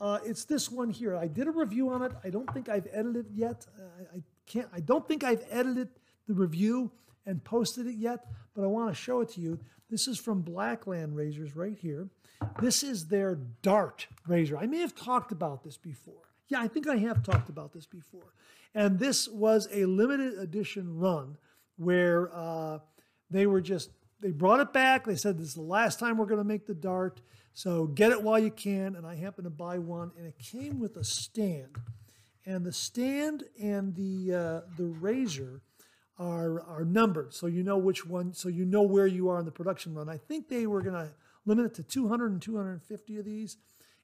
[0.00, 1.14] Uh, it's this one here.
[1.14, 2.12] I did a review on it.
[2.24, 3.66] I don't think I've edited it yet.
[3.78, 4.68] Uh, I can't.
[4.72, 5.88] I don't think I've edited
[6.26, 6.90] the review
[7.26, 9.58] and posted it yet, but I want to show it to you.
[9.90, 12.08] This is from Blackland Razors right here.
[12.60, 14.58] This is their Dart razor.
[14.58, 16.14] I may have talked about this before.
[16.48, 18.34] Yeah, I think I have talked about this before.
[18.74, 21.36] And this was a limited edition run
[21.76, 22.78] where uh,
[23.30, 25.04] they were just, they brought it back.
[25.04, 27.20] They said, this is the last time we're going to make the Dart.
[27.54, 28.94] So get it while you can.
[28.96, 31.76] And I happened to buy one, and it came with a stand.
[32.46, 35.62] And the stand and the, uh, the razor
[36.18, 37.32] are, are numbered.
[37.34, 40.08] So you know which one, so you know where you are in the production run.
[40.08, 41.12] I think they were going to
[41.46, 43.56] limit it to 200 and 250 of these.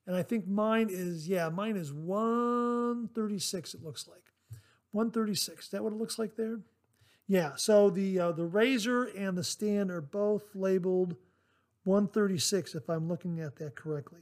[0.07, 4.23] And I think mine is, yeah, mine is 136, it looks like.
[4.93, 5.65] 136.
[5.65, 6.61] Is that what it looks like there?
[7.29, 11.17] Yeah, so the uh, the razor and the stand are both labeled
[11.85, 14.21] 136 if I'm looking at that correctly.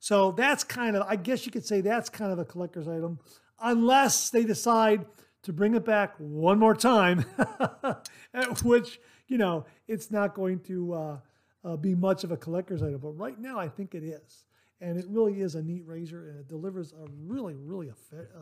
[0.00, 3.18] So that's kind of, I guess you could say that's kind of a collector's item,
[3.60, 5.04] unless they decide
[5.42, 7.24] to bring it back one more time,
[8.34, 11.18] at which, you know, it's not going to uh,
[11.64, 12.98] uh, be much of a collector's item.
[12.98, 14.44] But right now, I think it is.
[14.80, 17.92] And it really is a neat razor, and it delivers a really, really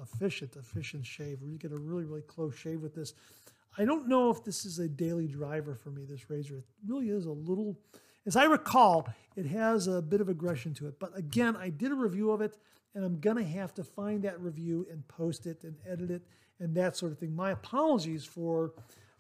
[0.03, 1.43] efficient, efficient shave.
[1.43, 3.15] You get a really, really close shave with this.
[3.77, 6.59] I don't know if this is a daily driver for me, this razor.
[6.59, 7.77] It really is a little,
[8.25, 11.01] as I recall, it has a bit of aggression to it.
[11.01, 12.57] But again, I did a review of it,
[12.95, 16.23] and I'm going to have to find that review and post it and edit it
[16.61, 17.35] and that sort of thing.
[17.35, 18.75] My apologies for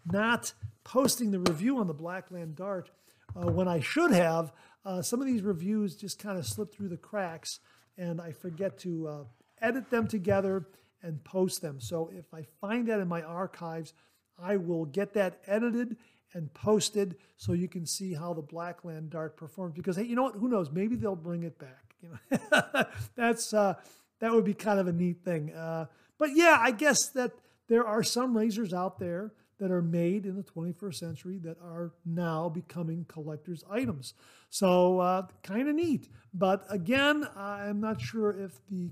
[0.05, 0.53] not
[0.85, 2.91] posting the review on the Blackland Dart
[3.39, 4.53] uh, when I should have.
[4.85, 7.61] Uh, some of these reviews just kind of slip through the cracks,
[7.97, 9.25] and I forget to uh,
[9.61, 10.67] edit them together
[11.03, 11.81] and post them.
[11.81, 13.93] So if I find that in my archives,
[14.41, 15.97] I will get that edited
[16.35, 19.75] and posted so you can see how the Blackland Dart performs.
[19.75, 20.37] Because hey, you know what?
[20.37, 20.71] Who knows?
[20.71, 21.95] Maybe they'll bring it back.
[22.01, 22.85] You know,
[23.17, 23.75] that's uh,
[24.21, 25.53] that would be kind of a neat thing.
[25.53, 25.87] Uh,
[26.19, 27.33] but yeah, I guess that
[27.69, 31.93] there are some razors out there that are made in the 21st century that are
[32.05, 34.15] now becoming collector's items.
[34.51, 36.09] So, uh, kind of neat.
[36.33, 38.91] But again, I'm not sure if the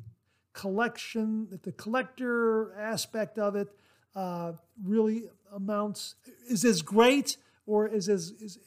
[0.53, 3.69] collection, if the collector aspect of it
[4.15, 4.53] uh,
[4.83, 6.17] really amounts,
[6.49, 7.37] is as great
[7.67, 8.59] or is as, is,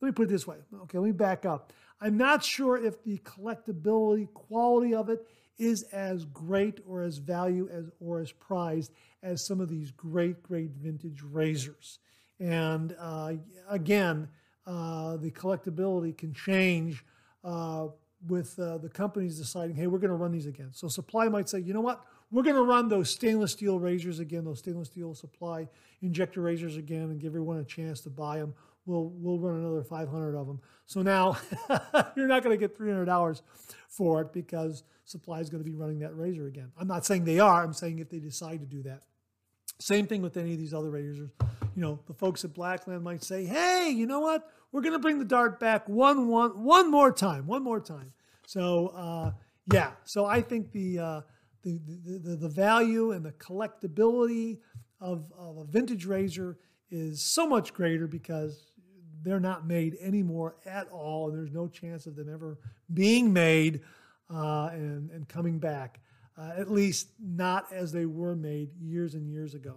[0.00, 0.56] let me put it this way.
[0.82, 1.72] Okay, let me back up.
[2.00, 5.26] I'm not sure if the collectability quality of it
[5.58, 8.92] is as great or as value as or as prized
[9.22, 11.98] as some of these great, great vintage razors.
[12.40, 13.32] And uh,
[13.68, 14.28] again,
[14.66, 17.04] uh, the collectability can change
[17.42, 17.88] uh,
[18.26, 20.70] with uh, the companies deciding, hey, we're going to run these again.
[20.72, 24.18] So supply might say, you know what, we're going to run those stainless steel razors
[24.18, 25.68] again, those stainless steel supply
[26.02, 28.54] injector razors again, and give everyone a chance to buy them.
[28.88, 30.60] We'll we'll run another 500 of them.
[30.86, 31.36] So now
[32.16, 33.42] you're not going to get 300 hours
[33.88, 36.72] for it because supply is going to be running that razor again.
[36.78, 37.62] I'm not saying they are.
[37.62, 39.02] I'm saying if they decide to do that.
[39.78, 41.18] Same thing with any of these other razors.
[41.18, 44.50] you know, the folks at Blackland might say, hey, you know what?
[44.72, 48.12] We're going to bring the dart back one, one, one more time, one more time.
[48.46, 49.32] So, uh,
[49.70, 51.20] yeah, so I think the, uh,
[51.62, 54.60] the, the, the, the, value and the collectability
[54.98, 56.56] of, of a vintage razor
[56.90, 58.67] is so much greater because
[59.28, 62.58] they're not made anymore at all, and there's no chance of them ever
[62.92, 63.80] being made
[64.32, 66.00] uh, and, and coming back,
[66.38, 69.76] uh, at least not as they were made years and years ago.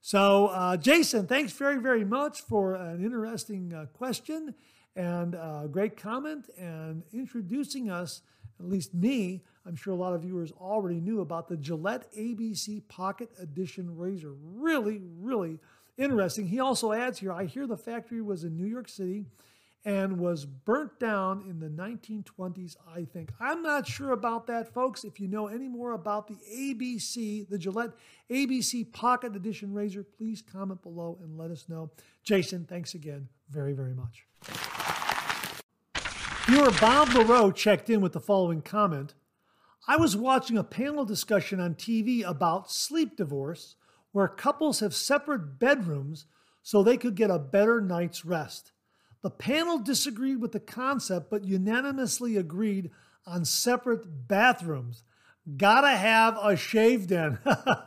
[0.00, 4.54] So, uh, Jason, thanks very, very much for an interesting uh, question
[4.96, 8.22] and a great comment and introducing us,
[8.58, 9.42] at least me.
[9.64, 14.34] I'm sure a lot of viewers already knew about the Gillette ABC Pocket Edition razor.
[14.42, 15.58] Really, really
[15.96, 16.48] interesting.
[16.48, 19.26] He also adds here I hear the factory was in New York City
[19.84, 23.32] and was burnt down in the 1920s, I think.
[23.40, 25.02] I'm not sure about that, folks.
[25.02, 27.90] If you know any more about the ABC, the Gillette
[28.30, 31.90] ABC Pocket Edition razor, please comment below and let us know.
[32.22, 34.24] Jason, thanks again very, very much.
[36.46, 39.14] Viewer Bob LaRoe checked in with the following comment.
[39.88, 43.74] I was watching a panel discussion on TV about sleep divorce
[44.12, 46.26] where couples have separate bedrooms
[46.62, 48.72] so they could get a better night's rest.
[49.22, 52.90] The panel disagreed with the concept but unanimously agreed
[53.26, 55.04] on separate bathrooms.
[55.56, 57.38] Gotta have a shave den.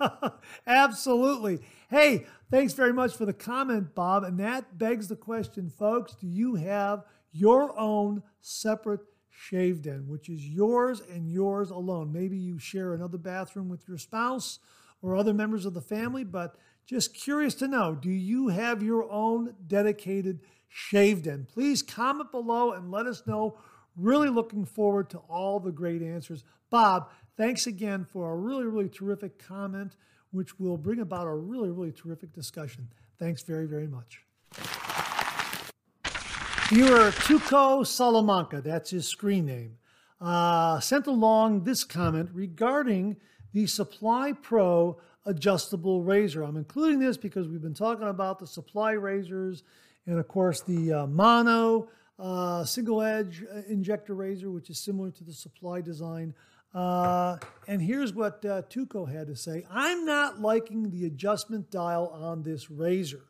[0.68, 1.60] Absolutely.
[1.90, 4.24] Hey, thanks very much for the comment, Bob.
[4.24, 10.30] And that begs the question, folks do you have your own separate shave den, which
[10.30, 12.12] is yours and yours alone?
[12.12, 14.60] Maybe you share another bathroom with your spouse
[15.06, 19.10] or other members of the family, but just curious to know do you have your
[19.12, 21.48] own dedicated shave den?
[21.52, 23.58] Please comment below and let us know.
[23.96, 26.44] Really looking forward to all the great answers.
[26.70, 29.96] Bob, thanks again for a really, really terrific comment,
[30.32, 32.90] which will bring about a really, really terrific discussion.
[33.18, 34.22] Thanks very, very much.
[36.70, 39.78] Viewer Tuco Salamanca, that's his screen name,
[40.20, 43.18] uh, sent along this comment regarding
[43.56, 46.44] the Supply Pro adjustable razor.
[46.44, 49.64] I'm including this because we've been talking about the Supply razors
[50.08, 51.88] and of course, the uh, mono
[52.20, 56.34] uh, single edge uh, injector razor, which is similar to the supply design.
[56.74, 57.38] Uh,
[57.68, 62.44] and here's what uh, Tuco had to say I'm not liking the adjustment dial on
[62.44, 63.24] this razor.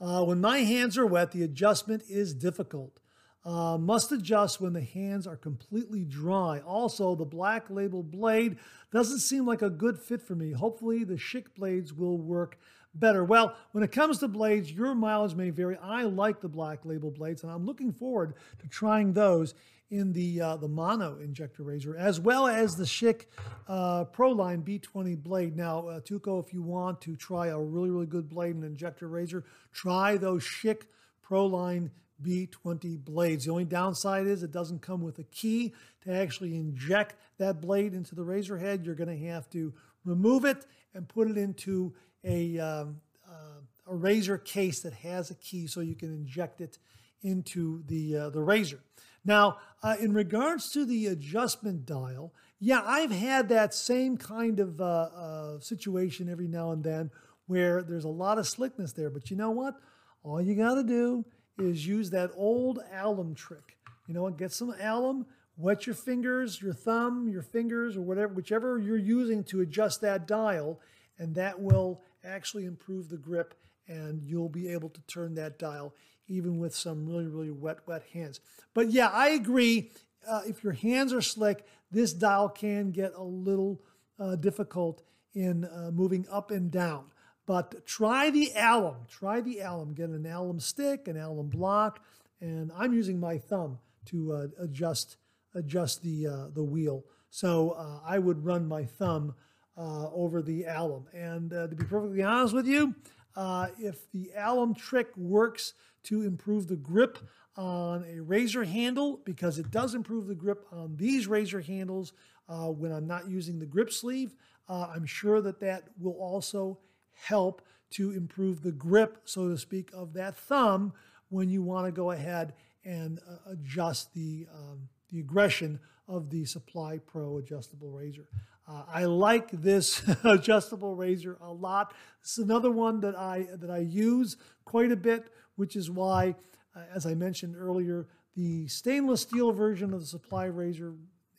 [0.00, 3.00] Uh, when my hands are wet, the adjustment is difficult.
[3.44, 6.60] Uh, must adjust when the hands are completely dry.
[6.60, 8.58] Also, the black label blade
[8.92, 10.52] doesn't seem like a good fit for me.
[10.52, 12.58] Hopefully, the Schick blades will work
[12.94, 13.24] better?
[13.24, 15.76] Well, when it comes to blades, your mileage may vary.
[15.82, 19.54] I like the black label blades, and I'm looking forward to trying those
[19.90, 23.24] in the uh, the mono injector razor, as well as the Schick
[23.68, 25.56] uh, Proline B20 blade.
[25.56, 29.08] Now, uh, Tuco, if you want to try a really, really good blade and injector
[29.08, 30.82] razor, try those Schick
[31.26, 31.90] Proline
[32.22, 33.44] B20 blades.
[33.44, 37.94] The only downside is it doesn't come with a key to actually inject that blade
[37.94, 38.84] into the razor head.
[38.84, 39.72] You're going to have to
[40.04, 40.64] remove it
[40.94, 41.94] and put it into
[42.24, 46.78] a, um, uh, a razor case that has a key so you can inject it
[47.22, 48.80] into the, uh, the razor.
[49.24, 54.80] Now, uh, in regards to the adjustment dial, yeah, I've had that same kind of
[54.80, 57.10] uh, uh, situation every now and then
[57.46, 59.10] where there's a lot of slickness there.
[59.10, 59.74] But you know what?
[60.22, 61.24] All you got to do
[61.58, 63.76] is use that old alum trick.
[64.06, 64.28] You know?
[64.30, 65.26] Get some alum,
[65.56, 70.26] wet your fingers, your thumb, your fingers, or whatever, whichever you're using to adjust that
[70.26, 70.80] dial,
[71.18, 73.54] and that will actually improve the grip
[73.86, 75.94] and you'll be able to turn that dial
[76.28, 78.40] even with some really, really wet, wet hands.
[78.74, 79.92] But yeah, I agree.
[80.28, 83.80] Uh, if your hands are slick, this dial can get a little
[84.18, 85.02] uh, difficult
[85.34, 87.06] in uh, moving up and down.
[87.48, 88.96] But try the alum.
[89.08, 89.94] Try the alum.
[89.94, 92.04] Get an alum stick, an alum block,
[92.42, 93.78] and I'm using my thumb
[94.10, 95.16] to uh, adjust
[95.54, 97.04] adjust the uh, the wheel.
[97.30, 99.34] So uh, I would run my thumb
[99.78, 101.06] uh, over the alum.
[101.14, 102.94] And uh, to be perfectly honest with you,
[103.34, 105.72] uh, if the alum trick works
[106.02, 107.16] to improve the grip
[107.56, 112.12] on a razor handle, because it does improve the grip on these razor handles
[112.46, 114.34] when I'm not using the grip sleeve,
[114.68, 116.78] I'm sure that that will also
[117.26, 120.92] help to improve the grip, so to speak, of that thumb
[121.30, 122.54] when you want to go ahead
[122.84, 128.26] and uh, adjust the, um, the aggression of the Supply Pro adjustable razor.
[128.66, 131.94] Uh, I like this adjustable razor a lot.
[132.20, 136.34] It's another one that I that I use quite a bit, which is why,
[136.76, 140.94] uh, as I mentioned earlier, the stainless steel version of the Supply razor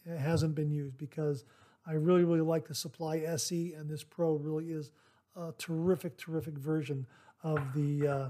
[0.07, 1.45] hasn't been used because
[1.85, 4.91] I really really like the Supply SE, and this Pro really is
[5.35, 7.05] a terrific terrific version
[7.43, 8.29] of the uh,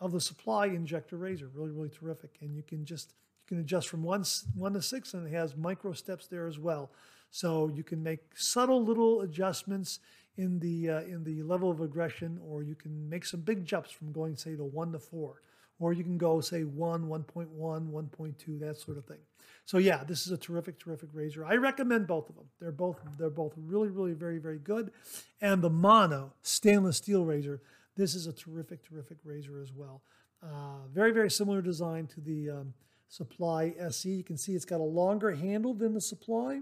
[0.00, 1.50] of the supply injector razor.
[1.54, 2.38] Really, really terrific.
[2.40, 4.24] And you can just you can adjust from one
[4.54, 6.90] one to six, and it has micro steps there as well.
[7.30, 10.00] So you can make subtle little adjustments
[10.36, 13.90] in the uh, in the level of aggression, or you can make some big jumps
[13.90, 15.42] from going say to one to four,
[15.80, 19.18] or you can go say one, 1.1, 1.2, that sort of thing.
[19.64, 21.44] So yeah, this is a terrific, terrific razor.
[21.44, 22.46] I recommend both of them.
[22.60, 24.92] They're both they're both really, really, very, very good.
[25.40, 27.62] And the Mono stainless steel razor,
[27.96, 30.02] this is a terrific, terrific razor as well.
[30.42, 32.74] Uh, very, very similar design to the um,
[33.08, 34.08] Supply SE.
[34.08, 36.60] You can see it's got a longer handle than the Supply,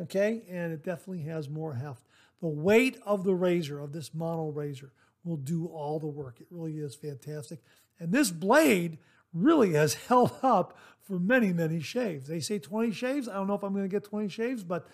[0.00, 2.04] okay, and it definitely has more heft.
[2.40, 4.92] The weight of the razor, of this mono razor,
[5.24, 6.40] will do all the work.
[6.40, 7.60] It really is fantastic.
[8.00, 8.98] And this blade
[9.32, 12.28] really has held up for many, many shaves.
[12.28, 13.28] They say 20 shaves.
[13.28, 14.86] I don't know if I'm going to get 20 shaves, but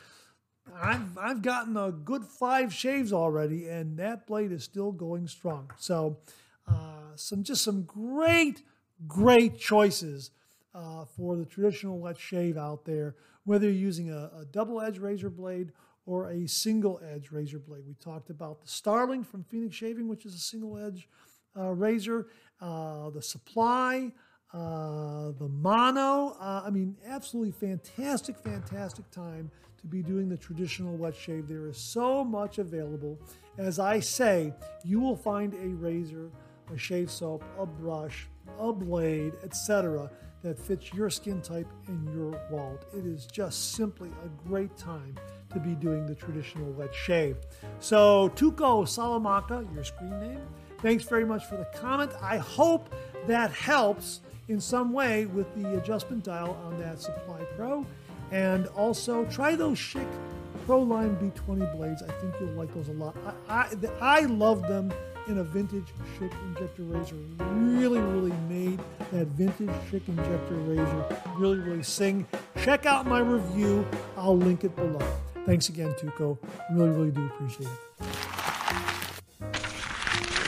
[0.74, 5.70] I've, I've gotten a good five shaves already, and that blade is still going strong.
[5.76, 6.18] So,
[6.66, 8.62] uh, some just some great,
[9.06, 10.30] great choices
[10.74, 13.14] uh, for the traditional wet shave out there,
[13.44, 15.72] whether you're using a, a double edge razor blade
[16.06, 17.84] or a single edge razor blade.
[17.86, 21.08] We talked about the Starling from Phoenix Shaving, which is a single edge
[21.62, 22.26] razor,
[22.60, 24.12] uh, the Supply,
[24.52, 26.36] uh, the Mono.
[26.40, 31.48] Uh, I mean, absolutely fantastic, fantastic time to be doing the traditional wet shave.
[31.48, 33.18] There is so much available.
[33.58, 34.54] As I say,
[34.84, 36.30] you will find a razor,
[36.72, 38.28] a shave soap, a brush,
[38.58, 40.10] a blade, etc.,
[40.42, 42.84] that fits your skin type and your wallet.
[42.92, 45.16] It is just simply a great time
[45.54, 47.38] to be doing the traditional wet shave.
[47.80, 50.46] So, Tuco Salamanca, your screen name.
[50.84, 52.12] Thanks very much for the comment.
[52.20, 52.94] I hope
[53.26, 57.86] that helps in some way with the adjustment dial on that Supply Pro.
[58.30, 60.06] And also try those Schick
[60.66, 62.02] Proline B20 blades.
[62.02, 63.16] I think you'll like those a lot.
[63.48, 64.92] I, I, I love them
[65.26, 65.86] in a vintage
[66.18, 67.16] Schick injector razor.
[67.38, 68.78] Really, really made
[69.10, 72.26] that vintage Schick injector razor really, really sing.
[72.62, 73.86] Check out my review.
[74.18, 75.00] I'll link it below.
[75.46, 76.36] Thanks again, Tuco.
[76.72, 77.93] Really, really do appreciate it.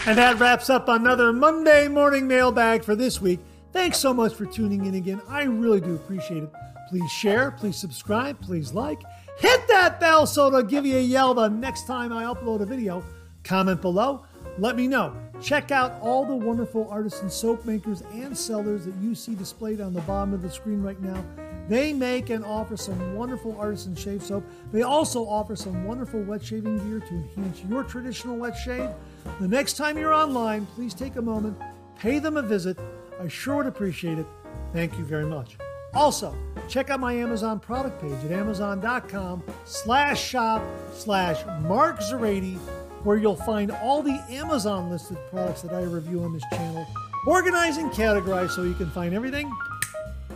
[0.06, 3.40] And that wraps up another Monday morning mailbag for this week.
[3.72, 5.20] Thanks so much for tuning in again.
[5.28, 6.52] I really do appreciate it.
[6.88, 9.02] Please share, please subscribe, please like.
[9.38, 12.64] Hit that bell so it'll give you a yell the next time I upload a
[12.64, 13.02] video.
[13.42, 14.24] Comment below.
[14.58, 15.12] Let me know.
[15.42, 19.92] Check out all the wonderful artisan soap makers and sellers that you see displayed on
[19.92, 21.20] the bottom of the screen right now.
[21.68, 24.44] They make and offer some wonderful artisan shave soap.
[24.70, 28.90] They also offer some wonderful wet shaving gear to enhance your traditional wet shave.
[29.40, 31.58] The next time you're online, please take a moment,
[31.98, 32.78] pay them a visit.
[33.20, 34.26] I sure would appreciate it.
[34.72, 35.56] Thank you very much.
[35.94, 36.36] Also,
[36.68, 40.62] check out my Amazon product page at amazon.com slash shop
[40.92, 42.56] slash Mark Zerady,
[43.02, 46.86] where you'll find all the Amazon listed products that I review on this channel,
[47.26, 49.50] organized and categorized so you can find everything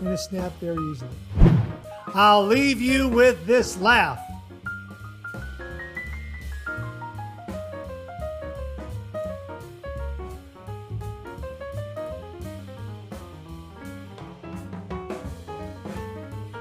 [0.00, 1.10] in a snap very easily.
[2.14, 4.29] I'll leave you with this laugh.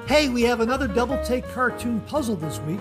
[0.10, 2.80] Hey, we have another double take cartoon puzzle this week.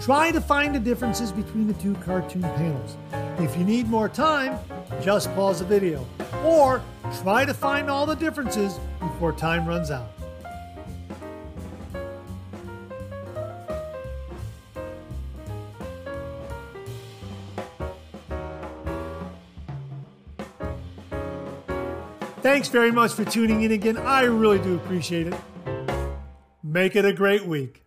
[0.00, 2.96] Try to find the differences between the two cartoon panels.
[3.38, 4.58] If you need more time,
[5.02, 6.06] just pause the video.
[6.42, 6.82] Or
[7.20, 10.08] try to find all the differences before time runs out.
[22.40, 23.98] Thanks very much for tuning in again.
[23.98, 25.34] I really do appreciate it.
[26.70, 27.82] Make it a great week.